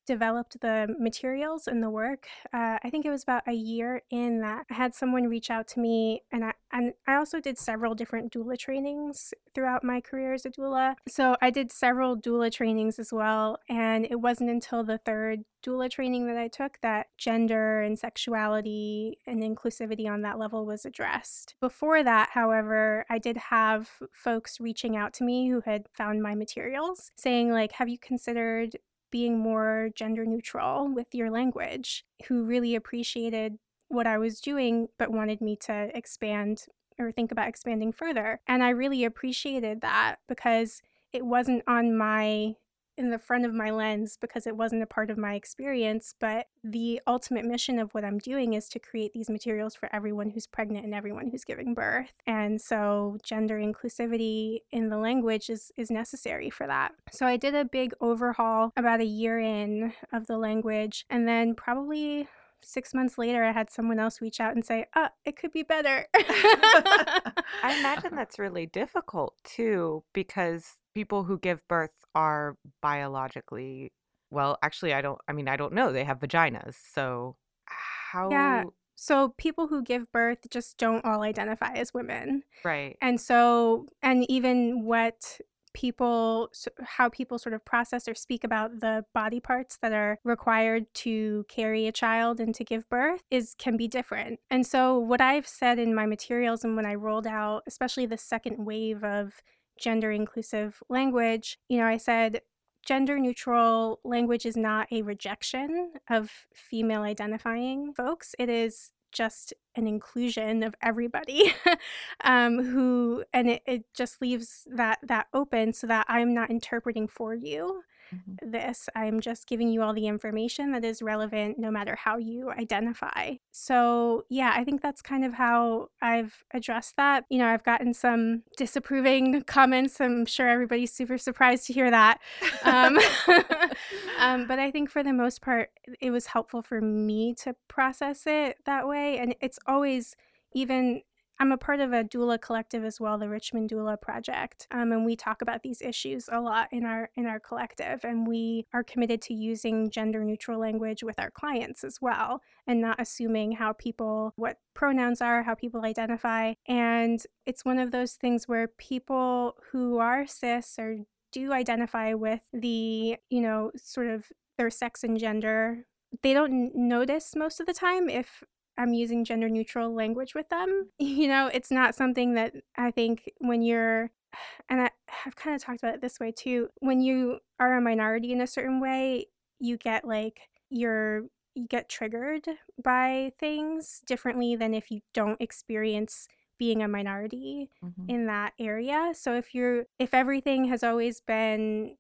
[0.06, 4.40] developed the materials and the work, uh, I think it was about a year in
[4.40, 7.94] that I had someone reach out to me, and I and I also did several
[7.94, 10.94] different doula trainings throughout my career as a doula.
[11.08, 15.90] So I did several doula trainings as well, and it wasn't until the third doula
[15.90, 21.54] training that I took that gender and sexuality and inclusivity on that level was addressed.
[21.60, 26.34] Before that, however, I did have folks reaching out to me who had found my
[26.34, 28.76] materials saying like, "Have you considered
[29.16, 33.56] being more gender neutral with your language, who really appreciated
[33.88, 36.66] what I was doing, but wanted me to expand
[36.98, 38.40] or think about expanding further.
[38.46, 40.82] And I really appreciated that because
[41.14, 42.56] it wasn't on my
[42.96, 46.14] in the front of my lens because it wasn't a part of my experience.
[46.18, 50.30] But the ultimate mission of what I'm doing is to create these materials for everyone
[50.30, 52.12] who's pregnant and everyone who's giving birth.
[52.26, 56.92] And so gender inclusivity in the language is, is necessary for that.
[57.10, 61.04] So I did a big overhaul about a year in of the language.
[61.10, 62.28] And then probably
[62.60, 65.62] six months later, I had someone else reach out and say, "Ah, it could be
[65.62, 73.92] better." I imagine that's really difficult too, because people who give birth are biologically
[74.30, 74.56] well.
[74.62, 75.20] Actually, I don't.
[75.28, 75.92] I mean, I don't know.
[75.92, 77.36] They have vaginas, so
[77.66, 78.30] how?
[78.30, 78.64] Yeah.
[78.94, 82.44] So people who give birth just don't all identify as women.
[82.64, 82.96] Right.
[83.02, 85.38] And so, and even what
[85.74, 86.50] people
[86.82, 91.44] how people sort of process or speak about the body parts that are required to
[91.50, 94.40] carry a child and to give birth is can be different.
[94.48, 98.16] And so what I've said in my materials and when I rolled out especially the
[98.16, 99.42] second wave of
[99.78, 102.42] gender inclusive language, you know, I said
[102.84, 108.34] gender neutral language is not a rejection of female identifying folks.
[108.38, 111.54] It is just an inclusion of everybody
[112.24, 117.08] um, who and it, it just leaves that that open so that i'm not interpreting
[117.08, 117.82] for you
[118.14, 118.38] Mhm.
[118.52, 122.50] this i'm just giving you all the information that is relevant no matter how you
[122.50, 127.64] identify so yeah i think that's kind of how i've addressed that you know i've
[127.64, 132.20] gotten some disapproving comments i'm sure everybody's super surprised to hear that
[132.64, 132.98] um,
[134.18, 138.22] um, but I think for the most part, it was helpful for me to process
[138.26, 139.18] it that way.
[139.18, 140.16] And it's always,
[140.54, 141.02] even,
[141.38, 145.04] I'm a part of a doula collective as well, the Richmond Doula Project, um, and
[145.04, 148.04] we talk about these issues a lot in our in our collective.
[148.04, 152.80] And we are committed to using gender neutral language with our clients as well, and
[152.80, 156.54] not assuming how people what pronouns are, how people identify.
[156.66, 160.98] And it's one of those things where people who are cis or
[161.32, 164.26] do identify with the, you know, sort of
[164.56, 165.86] their sex and gender,
[166.22, 168.42] they don't notice most of the time if
[168.78, 170.90] I'm using gender neutral language with them.
[170.98, 174.10] You know, it's not something that I think when you're,
[174.68, 174.90] and I,
[175.24, 178.40] I've kind of talked about it this way too, when you are a minority in
[178.40, 179.26] a certain way,
[179.60, 181.22] you get like, you're,
[181.54, 182.46] you get triggered
[182.82, 188.08] by things differently than if you don't experience being a minority Mhm.
[188.10, 189.12] in that area.
[189.14, 191.96] So if you're if everything has always been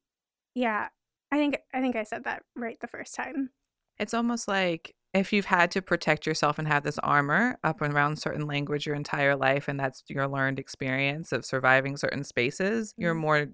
[0.54, 0.88] yeah,
[1.32, 3.50] I think I think I said that right the first time.
[3.98, 7.92] It's almost like if you've had to protect yourself and have this armor up and
[7.94, 12.94] around certain language your entire life, and that's your learned experience of surviving certain spaces,
[12.98, 13.20] you're Mhm.
[13.20, 13.48] more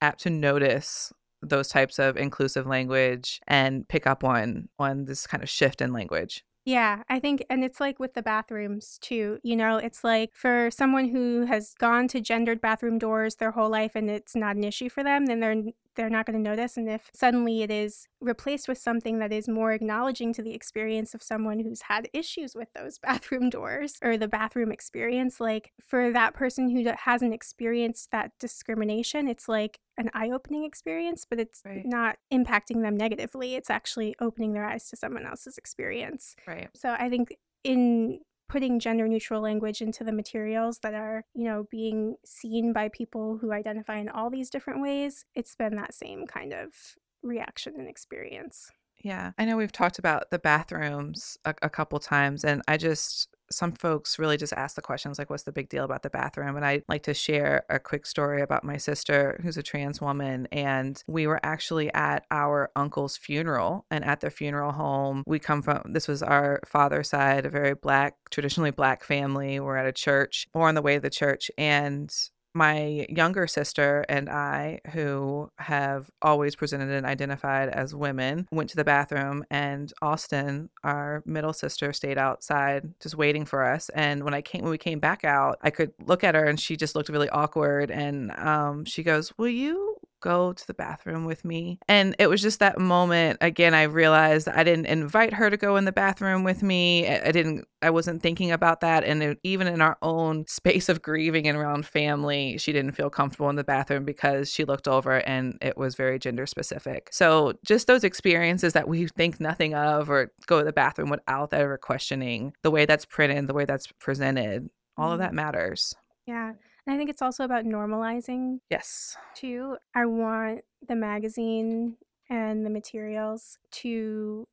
[0.00, 1.12] apt to notice
[1.42, 5.92] those types of inclusive language and pick up on on this kind of shift in
[5.92, 6.44] language.
[6.66, 9.38] Yeah, I think and it's like with the bathrooms too.
[9.42, 13.68] You know, it's like for someone who has gone to gendered bathroom doors their whole
[13.68, 15.62] life and it's not an issue for them, then they're
[15.94, 19.48] they're not going to notice and if suddenly it is replaced with something that is
[19.48, 24.16] more acknowledging to the experience of someone who's had issues with those bathroom doors or
[24.16, 30.10] the bathroom experience like for that person who hasn't experienced that discrimination it's like an
[30.14, 31.86] eye-opening experience but it's Right.
[31.86, 36.68] not impacting them negatively it's actually opening their eyes to someone else's experience Right.
[36.74, 41.66] so I think in putting gender neutral language into the materials that are, you know,
[41.70, 46.26] being seen by people who identify in all these different ways, it's been that same
[46.26, 48.70] kind of reaction and experience.
[49.02, 49.32] Yeah.
[49.38, 53.72] I know we've talked about the bathrooms a, a couple times, and I just, some
[53.72, 56.56] folks really just ask the questions like, what's the big deal about the bathroom?
[56.56, 60.48] And I like to share a quick story about my sister, who's a trans woman.
[60.50, 63.86] And we were actually at our uncle's funeral.
[63.90, 67.74] And at their funeral home, we come from, this was our father's side, a very
[67.74, 69.60] black, traditionally black family.
[69.60, 71.50] We're at a church, or on the way to the church.
[71.56, 72.12] And
[72.54, 78.76] my younger sister and I, who have always presented and identified as women, went to
[78.76, 83.88] the bathroom, and Austin, our middle sister, stayed outside just waiting for us.
[83.90, 86.58] And when I came, when we came back out, I could look at her, and
[86.58, 87.90] she just looked really awkward.
[87.90, 89.93] And um, she goes, "Will you?"
[90.24, 91.78] Go to the bathroom with me?
[91.86, 93.36] And it was just that moment.
[93.42, 97.06] Again, I realized I didn't invite her to go in the bathroom with me.
[97.06, 99.04] I didn't, I wasn't thinking about that.
[99.04, 103.10] And it- even in our own space of grieving and around family, she didn't feel
[103.10, 107.10] comfortable in the bathroom because she looked over and it was very gender specific.
[107.12, 111.52] So just those experiences that we think nothing of or go to the bathroom without
[111.52, 115.36] ever questioning the way that's printed, the way that's presented, all of that mm-hmm.
[115.36, 115.94] matters.
[116.26, 116.52] Yeah.
[116.86, 119.16] And I think it's also about normalizing Yes.
[119.34, 119.78] too.
[119.94, 121.96] I want the magazine
[122.28, 124.46] and the materials to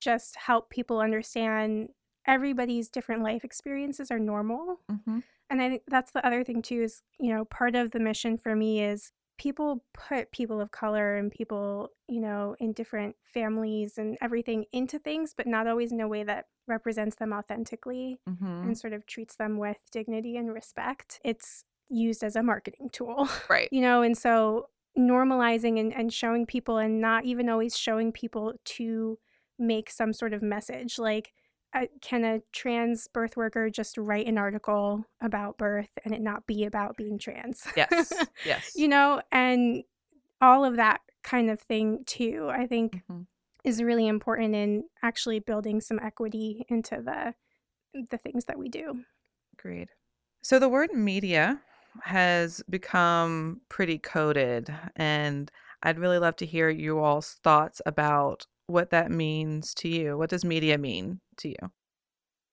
[0.00, 1.90] just help people understand
[2.26, 4.80] everybody's different life experiences are normal.
[4.88, 5.20] hmm
[5.50, 8.38] And I think that's the other thing too is, you know, part of the mission
[8.38, 13.98] for me is people put people of color and people, you know, in different families
[13.98, 18.62] and everything into things, but not always in a way that represents them authentically hmm
[18.62, 21.20] and sort of treats them with dignity and respect.
[21.24, 23.68] It's used as a marketing tool, Right.
[23.72, 24.68] you know, and so
[24.98, 29.18] normalizing and, and showing people and not even always showing people to
[29.58, 31.32] make some sort of message like
[31.74, 36.44] uh, can a trans birth worker just write an article about birth and it not
[36.46, 38.12] be about being trans Yes.
[38.44, 38.72] Yes.
[38.74, 39.84] you know and
[40.40, 43.26] all of that kind of thing too i think Mhm.
[43.62, 47.34] is really important in actually building some equity into the
[48.10, 49.04] the things that we do
[49.52, 49.90] Agreed.
[50.42, 51.60] So the word media
[52.02, 55.50] has become pretty coded, and
[55.82, 60.16] I'd really love to hear you all's thoughts about what that means to you.
[60.16, 61.72] What does media mean to you?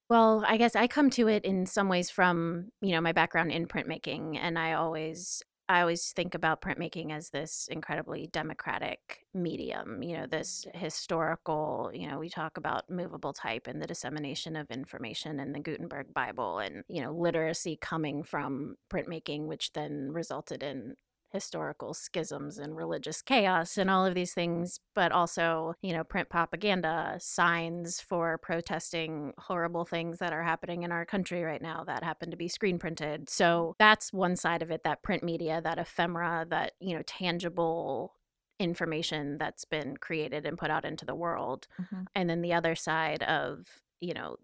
[0.10, 3.52] Well, I guess I come to it in some ways from, you know, my background
[3.52, 10.02] in printmaking and I always I always think about printmaking as this incredibly democratic medium,
[10.02, 10.78] you know, this mm-hmm.
[10.78, 15.60] historical, you know, we talk about movable type and the dissemination of information in the
[15.60, 20.96] Gutenberg Bible and, you know, literacy coming from printmaking which then resulted in
[21.32, 26.30] historical schisms and religious chaos and all of these things, but also, you know, print
[26.30, 32.04] propaganda, signs for protesting horrible things that are happening in our country right now that
[32.04, 33.30] happen to be screen printed.
[33.30, 38.14] So that's one side of it that print media, that ephemera, that, you know, tangible
[38.60, 41.68] information that's been created and put out into the world.
[41.80, 42.04] Mm-hmm.
[42.16, 43.68] And then the other side of,
[44.00, 44.38] you know,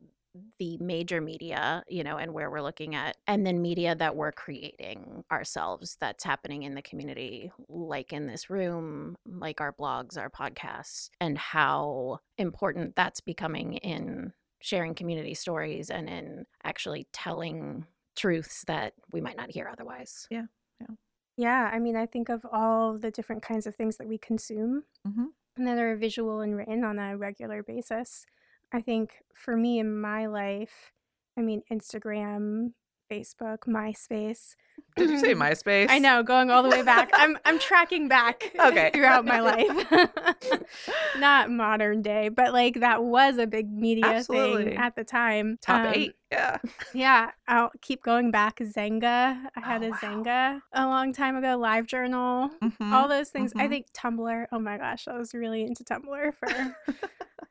[0.60, 4.32] the major media, you know, and where we're looking at, and then media that we're
[4.32, 10.30] creating ourselves that's happening in the community, like in this room, like our blogs, our
[10.30, 18.64] podcasts, and how important that's becoming in sharing community stories and in actually telling truths
[18.68, 20.28] that we might not hear otherwise.
[20.32, 20.46] yeah
[20.80, 20.88] Yeah.
[21.36, 21.70] Yeah.
[21.74, 25.28] i mean i think of all the different kinds of things that we consume Mhm.
[25.58, 28.26] and that are visual and written on a regular basis
[28.74, 30.91] i think for me in my life
[31.38, 32.71] i mean instagram
[33.11, 34.55] facebook myspace
[34.95, 35.88] Did you say MySpace?
[35.89, 37.11] I know, going all the way back.
[37.13, 38.89] I'm I'm tracking back Okay.
[38.93, 39.69] throughout my life.
[41.19, 44.65] Not modern day, but like that was a big media Absolutely.
[44.65, 45.57] thing at the time.
[45.61, 46.15] Top Um, eight.
[46.32, 46.57] Yeah.
[46.93, 48.57] Yeah, I'll keep going back.
[48.59, 49.38] Xanga.
[49.55, 49.97] I had Oh, a wow.
[50.01, 51.55] Xanga a long time ago.
[51.57, 52.49] Live Journal.
[52.63, 52.91] Mhm.
[52.93, 53.51] All those things.
[53.55, 53.69] I mhm.
[53.69, 54.45] think Tumblr.
[54.51, 56.47] Oh my gosh, I was really into Tumblr for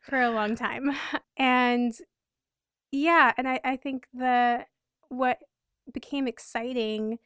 [0.03, 0.93] for a long time.
[1.39, 1.93] And
[2.93, 4.67] yeah, and I, I think the
[5.09, 5.39] what
[5.93, 7.19] became exciting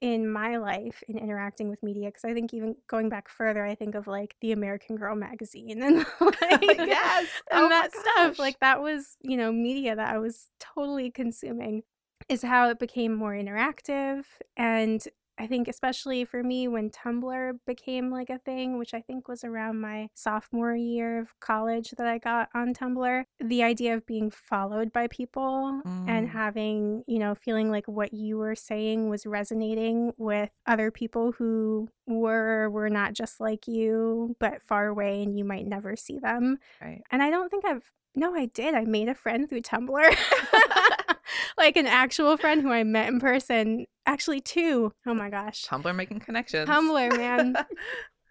[0.00, 3.74] in my life in interacting with media because I think even going back further, I
[3.74, 7.26] think of like the American Girl magazine and like yes.
[7.50, 11.82] and Oh that stuff like that was you know media that I was totally consuming
[12.28, 14.24] is how it became more interactive
[14.56, 15.02] and
[15.38, 19.44] I think especially for me when Tumblr became like a thing which I think was
[19.44, 24.30] around my sophomore year of college that I got on Tumblr the idea of being
[24.30, 26.30] followed by people and Mm.
[26.30, 31.88] having you know feeling like what you were saying was resonating with other people who
[32.06, 36.58] were were not just like you but far away and you might never see them
[36.82, 37.02] Right.
[37.10, 38.74] and I don't think I've no, I did.
[38.74, 40.16] I made a friend through Tumblr.
[41.58, 43.86] like an actual friend who I met in person.
[44.06, 44.92] Actually two.
[45.06, 45.64] Oh my gosh.
[45.66, 46.68] Tumblr making connections.
[46.68, 47.56] Tumblr, man.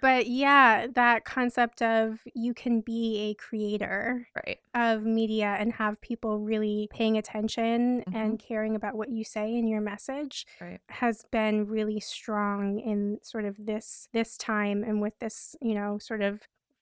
[0.01, 4.59] But yeah, that concept of you can be a creator right.
[4.75, 8.47] of media and have people really paying attention and mm-hmm.
[8.47, 10.79] caring about what you say and your message Right.
[10.89, 15.97] has been really strong in sort of this this time and with this, you know,
[15.97, 16.41] sort of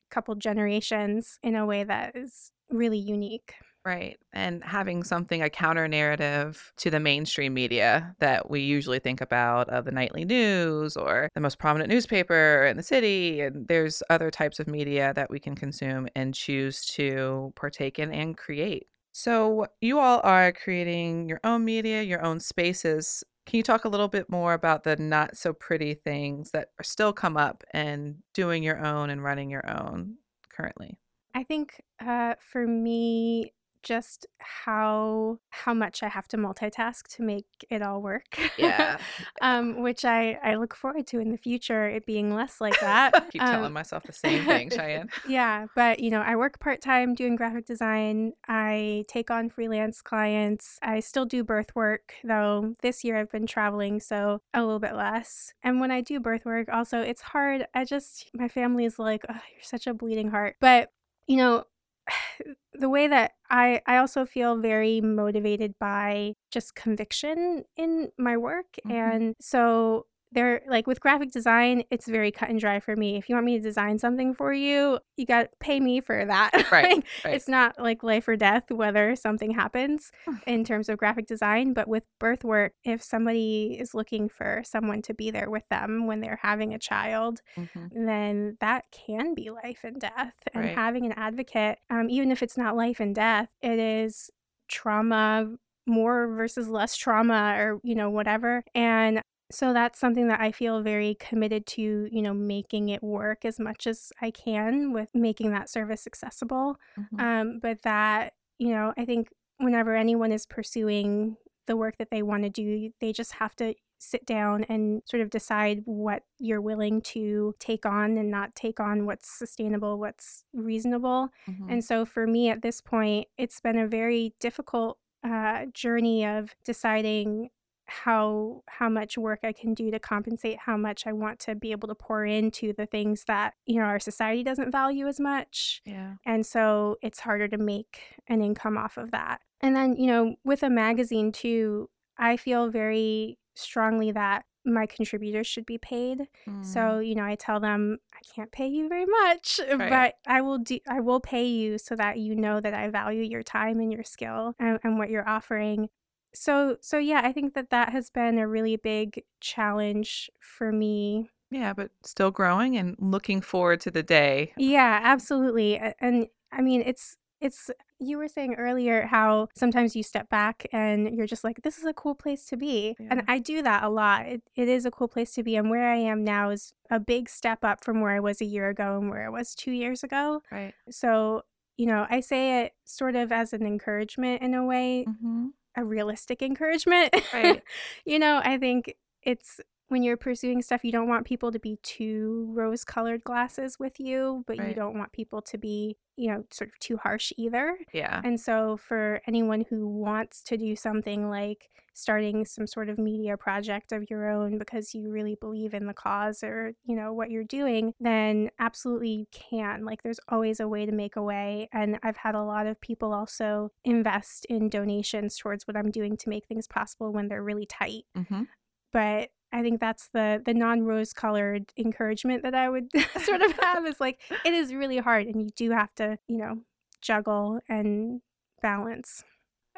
[0.10, 3.54] couple generations in a way that is really unique.
[3.86, 4.18] Right.
[4.34, 9.70] And having something, a counter narrative to the mainstream media that we usually think about
[9.70, 13.42] of the nightly news or the most prominent newspaper in the city.
[13.42, 18.12] And there's other types of media that we can consume and choose to partake in
[18.12, 18.88] and create.
[19.12, 23.24] So, you all are creating your own media, your own spaces.
[23.46, 27.14] Can you talk a little bit more about the not so pretty things that still
[27.14, 30.18] come up and doing your own and running your own
[30.50, 30.98] currently?
[31.34, 33.54] I think uh, for me,
[33.86, 38.38] just how how much I have to multitask to make it all work.
[38.58, 38.98] Yeah.
[39.42, 43.14] um, which I I look forward to in the future, it being less like that.
[43.32, 45.10] Keep telling Um, myself the same thing, Cheyenne.
[45.28, 48.34] yeah, but you know, I work part time doing graphic design.
[48.48, 50.80] I take on freelance clients.
[50.82, 54.96] I still do birth work, though this year I've been traveling, so a little bit
[54.96, 55.54] less.
[55.64, 57.68] And when I do birth work, also, it's hard.
[57.76, 60.56] I just, my family is like, oh, you're such a bleeding heart.
[60.60, 60.90] But,
[61.28, 61.64] you know,
[62.74, 68.76] the way that I I also feel very motivated by just conviction in my work
[68.86, 68.92] Mhm.
[68.92, 73.30] and so there like with graphic design it's very cut and dry for me if
[73.30, 76.52] you want me to design something for you you got to pay me for that
[76.72, 77.36] Right, Like, right.
[77.36, 80.12] it's not like life or death whether something happens
[80.48, 85.02] in terms of graphic design but with birth work if somebody is looking for someone
[85.04, 87.92] to be there with them when they're having a child Mhm.
[87.92, 90.34] then that can be life and death.
[90.54, 90.76] And Right.
[90.76, 94.30] having an advocate, um, even if it's not life and death, it is
[94.68, 95.56] trauma,
[95.88, 98.64] more versus less trauma, or, you know, whatever.
[98.74, 99.22] And
[99.52, 103.60] so that's something that I feel very committed to, you know, making it work as
[103.60, 106.78] much as I can with making that service accessible.
[106.98, 107.20] Mhm.
[107.20, 111.38] Um, but that, you know, I think whenever anyone is pursuing
[111.68, 115.22] the work that they want to do, they just have to sit down and sort
[115.22, 120.44] of decide what you're willing to take on and not take on, what's sustainable, what's
[120.54, 121.30] reasonable.
[121.48, 121.72] Mhm.
[121.72, 126.56] And so for me at this point, it's been a very difficult uh, journey of
[126.64, 127.50] deciding
[127.88, 131.72] how how much work I can do to compensate how much I want to be
[131.72, 135.82] able to pour into the things that you know our society doesn't value as much
[135.86, 136.14] yeah.
[136.26, 139.42] and so it's harder to make an income off of that.
[139.62, 145.48] And then, you know, with a magazine too, I feel very strongly that my contributors
[145.48, 146.28] should be paid.
[146.48, 146.66] Mm.
[146.66, 149.90] So, you know, I tell them I can't pay you very much, Right.
[149.90, 153.22] but I will do I will pay you so that you know that I value
[153.22, 155.90] your time and your skill and, and what you're offering.
[156.36, 161.30] So, so yeah, I think that that has been a really big challenge for me
[161.52, 164.54] yeah, but still growing and looking forward to the day.
[164.58, 165.80] Yeah, absolutely.
[166.00, 167.70] And I mean, it's it's
[168.00, 171.86] you were saying earlier how sometimes you step back and you're just like this is
[171.86, 172.96] a cool place to be.
[173.00, 173.08] Yeah.
[173.12, 174.26] And I do that a lot.
[174.26, 177.00] It, it is a cool place to be and where I am now is a
[177.00, 179.72] big step up from where I was a year ago and where I was 2
[179.72, 180.42] years ago.
[180.52, 180.74] Right.
[180.90, 181.44] So,
[181.78, 185.84] you know, I say it sort of as an encouragement in a way, hmm a
[185.84, 187.16] realistic encouragement.
[187.34, 187.62] Right.
[188.06, 191.78] you know, I think it's when you're pursuing stuff, you don't want people to be
[191.84, 196.44] too rose colored glasses with you, but you don't want people to be, you know,
[196.52, 197.78] sort of too harsh either.
[197.94, 198.20] Yeah.
[198.24, 203.38] And so, for anyone who wants to do something like starting some sort of media
[203.38, 207.30] project of your own because you really believe in the cause or, you know, what
[207.30, 209.86] you're doing, then absolutely you can.
[209.86, 211.70] Like, there's always a way to make a way.
[211.72, 216.18] And I've had a lot of people also invest in donations towards what I'm doing
[216.18, 218.04] to make things possible when they're really tight.
[218.16, 218.44] hmm
[218.92, 222.90] But I think that's the the non rose colored encouragement that I would
[223.24, 226.38] sort of have is like it is really hard and you do have to, you
[226.38, 226.58] know,
[227.02, 228.22] juggle and
[228.62, 229.24] balance.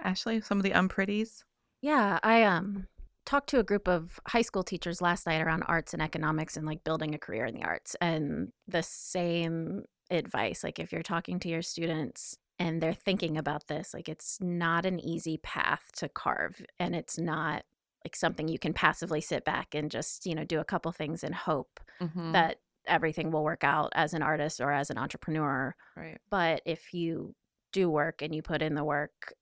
[0.04, 1.44] Ashley, some of the unpretties.
[1.84, 2.88] Yeah, I um
[3.28, 6.66] talked to a group of high school teachers last night around arts and economics and
[6.66, 11.38] like building a career in the arts and the same advice like if you're talking
[11.38, 16.08] to your students and they're thinking about this like it's not an easy path to
[16.08, 17.64] carve and it's not
[18.08, 21.24] like something you can passively sit back and just, you know, do a couple things
[21.24, 22.34] and hope Mm-hmm.
[22.34, 26.22] that everything will work out as an artist or as an entrepreneur right.
[26.30, 27.36] but if you
[27.74, 29.34] do work and you put in the work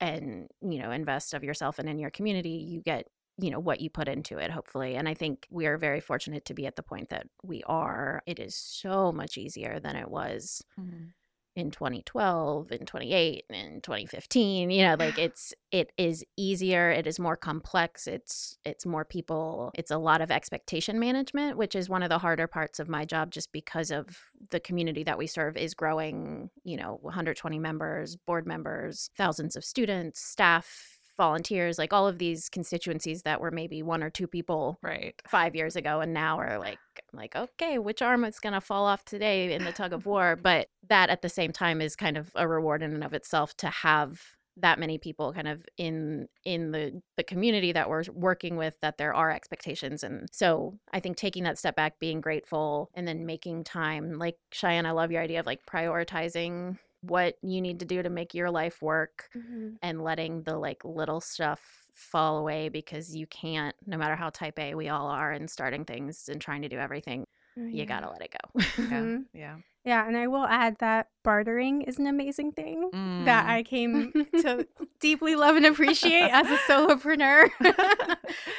[0.00, 3.08] and you know invest of yourself and in your community you get
[3.38, 6.44] you know what you put into it hopefully and i think we are very fortunate
[6.44, 10.10] to be at the point that we are it is so much easier than it
[10.10, 11.12] was Mhm.
[11.54, 17.18] In 2012 and 28 and 2015 you know like it's it is easier it is
[17.18, 22.02] more complex it's it's more people it's a lot of expectation management which is one
[22.02, 24.06] of the harder parts of my job just because of
[24.50, 29.64] the community that we serve is growing you know 120 members board members thousands of
[29.64, 34.78] students staff volunteers like all of these constituencies that were maybe one or two people
[34.82, 35.14] Right.
[35.28, 36.78] five years ago and now are like
[37.12, 40.36] like okay which arm is going to fall off today in the tug of war
[40.36, 43.54] but that at the same time is kind of a reward in and of itself
[43.58, 44.20] to have
[44.58, 48.98] that many people kind of in in the the community that we're working with that
[48.98, 53.24] there are expectations and so i think taking that step back being grateful and then
[53.24, 57.86] making time like cheyenne i love your idea of like prioritizing what you need to
[57.86, 59.78] do to make your life work Mhm.
[59.82, 64.58] and letting the like little stuff fall away because you can't no matter how type
[64.58, 67.26] A we all are and starting things and trying to do everything
[67.58, 68.60] Oh, you got to let it go.
[68.78, 69.06] Yeah.
[69.06, 69.26] Mhm.
[69.32, 69.58] Yeah.
[69.84, 72.88] Yeah, and I will add that bartering is an amazing thing
[73.24, 73.48] that Mm.
[73.48, 74.12] I came
[74.42, 74.66] to
[75.00, 77.48] deeply love and appreciate as a solopreneur.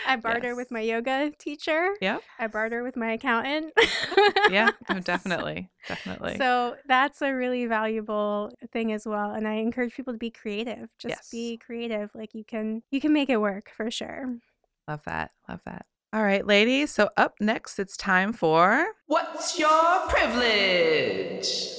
[0.08, 1.92] I barter with my yoga teacher.
[2.02, 2.22] Yep.
[2.40, 3.72] I barter with my accountant.
[4.52, 4.72] Yeah.
[4.90, 5.70] No, definitely.
[5.88, 6.38] Definitely.
[6.38, 9.32] So that's a really valuable thing as well.
[9.32, 10.90] And I encourage people to be creative.
[11.00, 11.30] Just Yes.
[11.32, 12.12] be creative.
[12.14, 14.38] Like you can you can make it work for sure.
[14.88, 15.32] Love that.
[15.48, 15.86] Love that.
[16.14, 16.92] All right, ladies.
[16.92, 21.70] So up next, it's time for What's your privilege?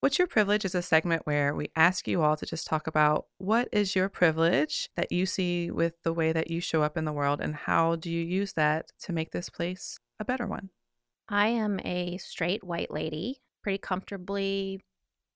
[0.00, 3.26] What's Your Privilege is a segment where we ask you all to just talk about
[3.36, 7.04] what is your privilege that you see with the way that you show up in
[7.04, 10.70] the world and how do you use that to make this place a better one?
[11.28, 14.80] I am a straight white lady, pretty comfortably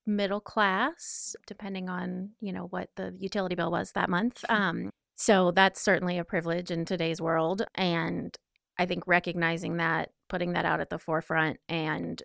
[0.07, 4.43] middle class, depending on, you know, what the utility bill was that month.
[4.51, 7.65] Um, so that's certainly a privilege in today's world.
[7.75, 8.37] And
[8.79, 12.23] I think recognizing that, putting that out at the forefront and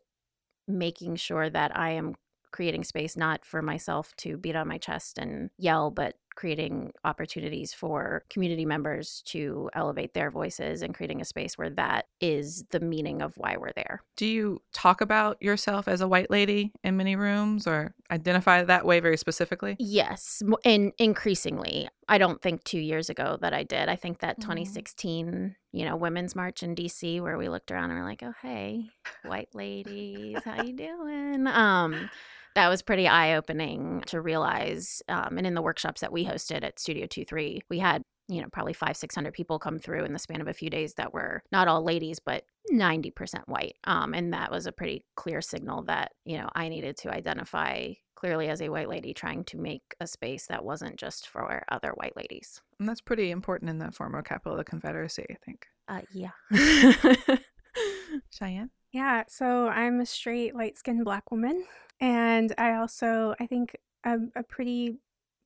[0.67, 2.15] making sure that I am
[2.53, 7.73] creating space not for myself to beat on my chest and yell, but creating opportunities
[7.73, 12.79] for community members to elevate their voices and creating a space where that is the
[12.79, 14.01] meaning of why we're there.
[14.15, 18.85] Do you talk about yourself as a white lady in many rooms or identify that
[18.85, 19.79] way very specifically?
[19.79, 21.89] Yes, and increasingly.
[22.07, 23.89] I don't think 2 years ago that I did.
[23.89, 24.39] I think that Mhm.
[24.39, 28.33] 2016, you know, Women's March in DC where we looked around and were like, "Oh,
[28.41, 28.93] hey,
[29.23, 32.09] white ladies, how you doing?" Um
[32.55, 36.79] that was pretty eye-opening to realize um, and in the workshops that we hosted at
[36.79, 40.19] Studio 23, we had you know probably five six hundred people come through in the
[40.19, 43.11] span of a few days that were not all ladies but 90%
[43.47, 47.13] white um, and that was a pretty clear signal that you know i needed to
[47.13, 51.65] identify clearly as a white lady trying to make a space that wasn't just for
[51.69, 55.35] other white ladies And that's pretty important in the former capital of the Confederacy, I
[55.45, 55.65] think.
[55.89, 56.31] uh, yeah
[58.31, 58.69] Cheyenne?
[58.91, 61.65] Yeah, so I'm a straight, light skinned black woman.
[62.03, 64.97] And I also, I think, a, a pretty,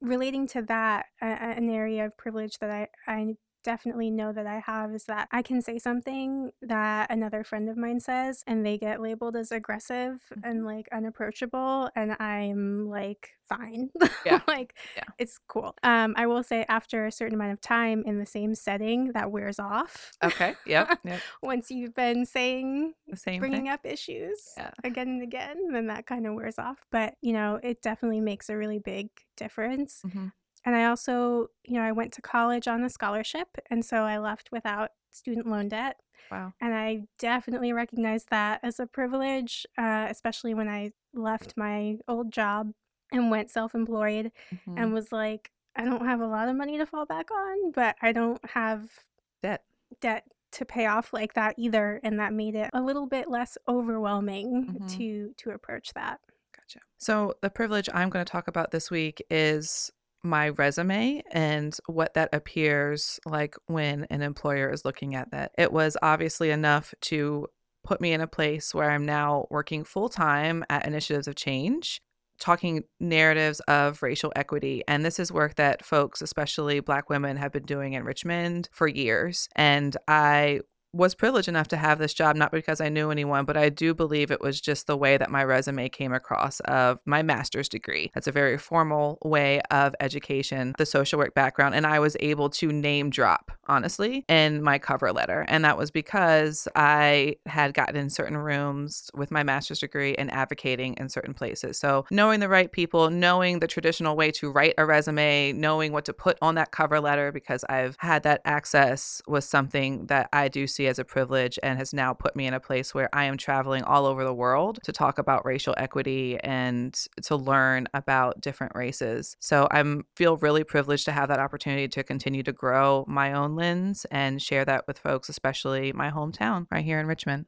[0.02, 3.36] relating to that, a, an area of privilege that I, I
[3.68, 7.76] definitely know that I have is that I can say something that another friend of
[7.76, 11.90] mine says and they get labeled as aggressive and like unapproachable.
[11.94, 13.90] And I'm like, fine.
[14.26, 14.40] Yeah.
[14.48, 15.04] like, Yeah.
[15.18, 15.76] it's cool.
[15.84, 19.32] Um, I will say, after a certain amount of time in the same setting, that
[19.32, 20.12] wears off.
[20.24, 20.56] Okay.
[20.66, 21.00] Yep.
[21.04, 21.22] Yep.
[21.44, 23.70] Once you've been saying The same bringing thing.
[23.70, 24.72] up issues Yeah.
[24.86, 26.78] again and again, then that kind of wears off.
[26.92, 30.02] But, you know, it definitely makes a really big difference.
[30.06, 30.32] Mhm.
[30.68, 33.48] And I also, you know, I went to college on a scholarship.
[33.70, 35.96] And so I left without student loan debt.
[36.30, 36.52] Wow.
[36.60, 42.34] And I definitely recognize that as a privilege, uh, especially when I left my old
[42.34, 42.74] job
[43.14, 44.74] and went self employed Mhm.
[44.78, 47.96] and was like, I don't have a lot of money to fall back on, but
[48.02, 49.06] I don't have
[49.42, 49.64] Debt.
[50.02, 53.58] debt to pay off like that either and that made it a little bit less
[53.70, 54.90] overwhelming Mhm.
[54.98, 56.20] to to approach that
[56.56, 56.80] Gotcha.
[56.98, 59.92] So, the privilege I'm going to talk about this week is
[60.24, 65.52] my resume and what that appears like when an employer is looking at that.
[65.58, 67.48] It was obviously enough to
[67.84, 72.02] put me in a place where I'm now working full time at Initiatives of Change,
[72.40, 74.84] talking narratives of racial equity.
[74.88, 78.88] And this is work that folks, especially Black women, have been doing in Richmond for
[78.88, 79.48] years.
[79.56, 80.62] And I
[80.94, 83.94] was privileged enough to have this job not because I knew anyone, but I do
[83.94, 88.12] believe it was just the way that my resume came across of my master's degree.
[88.14, 92.50] That's a very formal way of education, the social work background, and I was able
[92.52, 95.46] to name drop honestly in my cover letter.
[95.48, 100.32] And that was because I had gotten in certain rooms with my master's degree and
[100.32, 101.78] advocating in certain places.
[101.78, 106.06] So, knowing the right people, knowing the traditional way to write a resume, knowing what
[106.06, 110.48] to put on that cover letter because I've had that access was something that I
[110.48, 113.26] do see as a privilege and has now put me in a place where I
[113.26, 118.40] am traveling all over the world to talk about racial equity and to learn about
[118.40, 119.36] different races.
[119.40, 123.56] So I'm feel really privileged to have that opportunity to continue to grow my own
[123.56, 127.48] lens and share that with folks, especially my hometown right here in Richmond.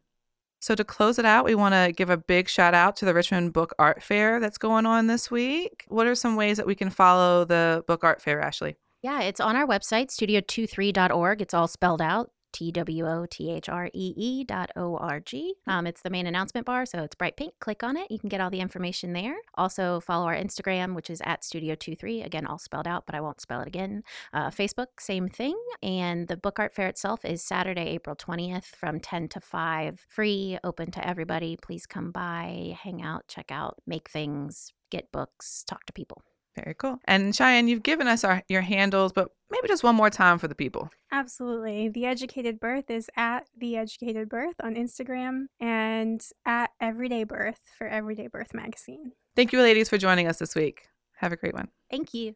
[0.61, 3.13] So to close it out, we want to give a big shout out to the
[3.13, 5.85] Richmond Book Art Fair that's going on this week.
[5.87, 8.75] What are some ways that we can follow the Book Art Fair, Ashley?
[9.01, 11.41] Yeah, it's on our website, studio23.org.
[11.41, 15.19] It's all spelled out T W O T H R E E dot O R
[15.19, 15.55] G.
[15.67, 17.53] Um, it's the main announcement bar, so it's bright pink.
[17.59, 18.09] Click on it.
[18.09, 19.35] You can get all the information there.
[19.55, 22.25] Also, follow our Instagram, which is at Studio23.
[22.25, 24.03] Again, all spelled out, but I won't spell it again.
[24.33, 25.57] Uh, Facebook, same thing.
[25.81, 30.05] And the book art fair itself is Saturday, April 20th from 10 to 5.
[30.07, 31.57] Free, open to everybody.
[31.61, 36.23] Please come by, hang out, check out, make things, get books, talk to people.
[36.55, 36.99] Very cool.
[37.05, 40.47] And Cheyenne, you've given us our, your handles, but maybe just one more time for
[40.47, 40.89] the people.
[41.11, 41.89] Absolutely.
[41.89, 47.87] The Educated Birth is at The Educated Birth on Instagram and at Everyday Birth for
[47.87, 49.13] Everyday Birth Magazine.
[49.35, 50.87] Thank you, ladies, for joining us this week.
[51.17, 51.69] Have a great one.
[51.89, 52.35] Thank you.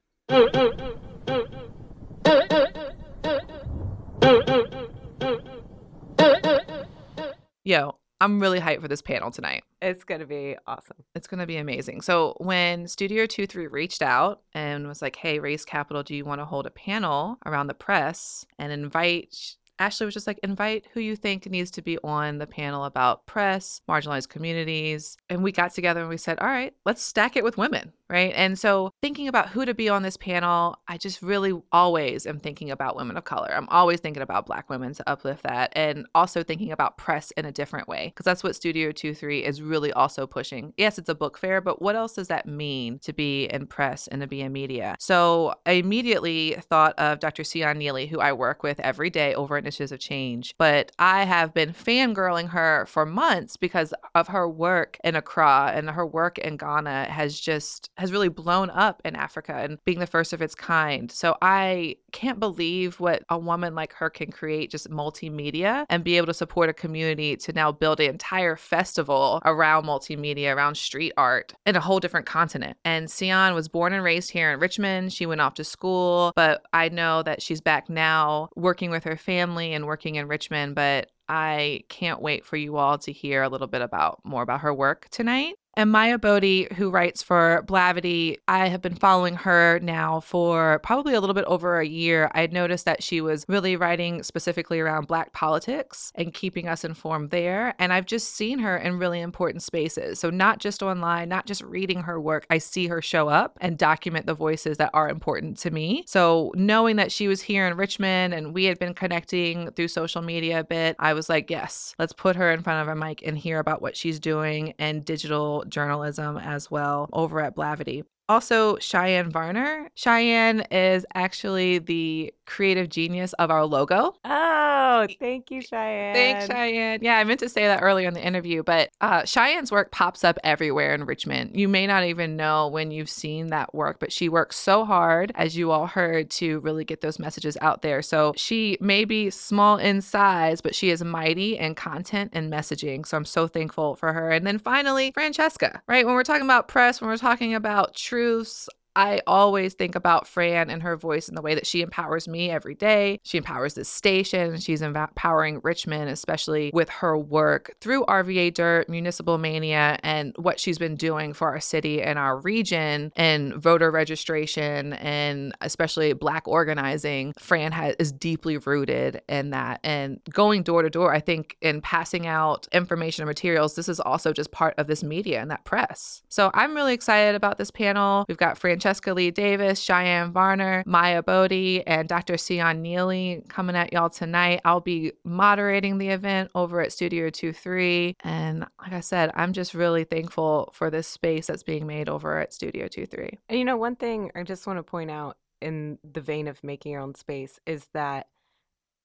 [7.66, 9.64] Yo, I'm really hyped for this panel tonight.
[9.82, 11.04] It's going to be awesome.
[11.14, 12.02] It's going to be amazing.
[12.02, 16.40] So, when Studio 23 reached out and was like, hey, Race Capital, do you want
[16.40, 21.00] to hold a panel around the press and invite Ashley was just like, invite who
[21.00, 25.18] you think needs to be on the panel about press, marginalized communities.
[25.30, 28.34] And we got together and we said, all right, let's stack it with women, right?
[28.36, 32.40] And so thinking about who to be on this panel, I just really always am
[32.40, 33.52] thinking about women of color.
[33.54, 37.46] I'm always thinking about Black women to uplift that and also thinking about press in
[37.46, 40.74] a different way because that's what Studio 23 is really also pushing.
[40.78, 44.08] Yes, it's a book fair, but what else does that mean to be in press
[44.08, 44.96] and to be in media?
[45.00, 47.44] So I immediately thought of Dr.
[47.44, 51.24] Sionne Neely, who I work with every day over at Initiatives of Change, but I
[51.24, 56.38] have been fangirling her for months because of her work in Accra and her work
[56.38, 60.42] in Ghana has just has really blown up in Africa and being the first of
[60.42, 61.10] its kind.
[61.10, 66.18] So I can't believe what a woman like her can create just multimedia and be
[66.18, 71.14] able to support a community to now build an entire festival around multimedia, around street
[71.16, 72.76] art in a whole different continent.
[72.84, 75.14] And Sionne was born and raised here in Richmond.
[75.14, 79.16] She went off to school, but I know that she's back now working with her
[79.16, 80.76] family and working in Richmond.
[80.76, 84.60] But I can't wait for you all to hear a little bit about more about
[84.60, 85.56] her work tonight.
[85.76, 91.16] And Maya Bodie, who writes for Blavity, I have been following her now for probably
[91.16, 92.30] a little bit over a year.
[92.34, 96.84] I had noticed that she was really writing specifically around Black politics and keeping us
[96.84, 97.74] informed there.
[97.80, 100.20] And I've just seen her in really important spaces.
[100.20, 103.76] So, not just online, not just reading her work, I see her show up and
[103.76, 106.04] document the voices that are important to me.
[106.06, 110.22] So, knowing that she was here in Richmond and we had been connecting through social
[110.22, 113.24] media a bit, I was like, yes, let's put her in front of a mic
[113.26, 118.04] and hear about what she's doing and digital journalism as well over at Blavity.
[118.30, 119.90] Also, Cheyenne Varner.
[119.96, 124.16] Cheyenne is actually the creative genius of our logo.
[124.26, 126.14] Oh, thank you, Cheyenne.
[126.14, 127.00] Thanks, Cheyenne.
[127.02, 130.24] Yeah, I meant to say that earlier in the interview, but uh, Cheyenne's work pops
[130.24, 131.52] up everywhere in Richmond.
[131.54, 135.32] You may not even know when you've seen that work, but she works so hard,
[135.36, 138.02] as you all heard, to really get those messages out there.
[138.02, 143.06] So she may be small in size, but she is mighty in content and messaging.
[143.06, 144.32] So I'm so thankful for her.
[144.32, 146.06] And then finally, Francesca, right?
[146.06, 150.70] When we're talking about press, when we're talking about truths, I always think about Fran
[150.70, 153.20] and her voice and the way that she empowers me every day.
[153.24, 154.60] She empowers this station.
[154.60, 160.78] She's empowering Richmond, especially with her work through RVA Dirt, Municipal Mania, and what she's
[160.78, 167.34] been doing for our city and our region and voter registration and especially Black organizing.
[167.40, 169.80] Fran has, is deeply rooted in that.
[169.84, 174.00] And going door to door, I think, in passing out information and materials, this is
[174.00, 176.22] also just part of this media and that press.
[176.30, 178.26] So I'm really excited about this panel.
[178.28, 182.34] We've got Francesca Lee Davis, Cheyenne Varner, Maya Bodie, and Dr.
[182.34, 184.60] Sionne Neely coming at y'all tonight.
[184.66, 188.18] I'll be moderating the event over at Studio 23.
[188.26, 192.38] And like I said, I'm just really thankful for this space that's being made over
[192.40, 193.40] at Studio 23.
[193.48, 196.62] And you know, one thing I just want to point out in the vein of
[196.62, 198.28] making your own space is that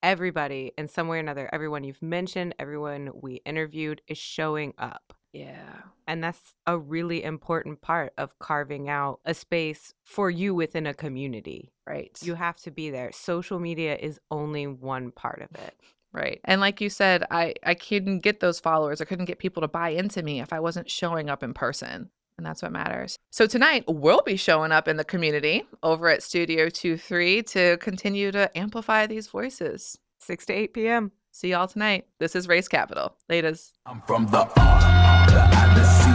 [0.03, 5.14] everybody, in some way or another, everyone you've mentioned, everyone we interviewed is showing up.
[5.33, 5.83] Yeah.
[6.07, 10.95] And that's a really important part of carving out a space for you within a
[10.95, 11.72] community.
[11.87, 12.16] Right.
[12.22, 13.12] You have to be there.
[13.12, 15.74] Social media is only one part of it.
[16.11, 16.41] Right.
[16.45, 19.03] And like you said, I, I couldn't get those followers.
[19.03, 22.09] I couldn't get people to buy into me if I wasn't showing up in person.
[22.39, 23.18] And that's what matters.
[23.31, 28.33] So tonight, we'll be showing up in the community over at Studio 23 to continue
[28.33, 29.99] to amplify these voices.
[30.20, 31.12] 6 to 8 p.m.
[31.39, 32.09] See y'all tonight.
[32.18, 33.14] This is Race Capital.
[33.28, 33.78] Latest.
[33.86, 36.11] I'm from the R, the I, the C,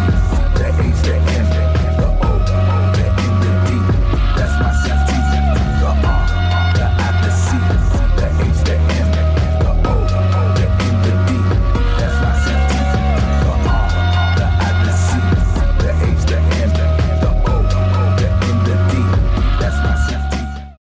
[0.59, 1.52] the H, the N.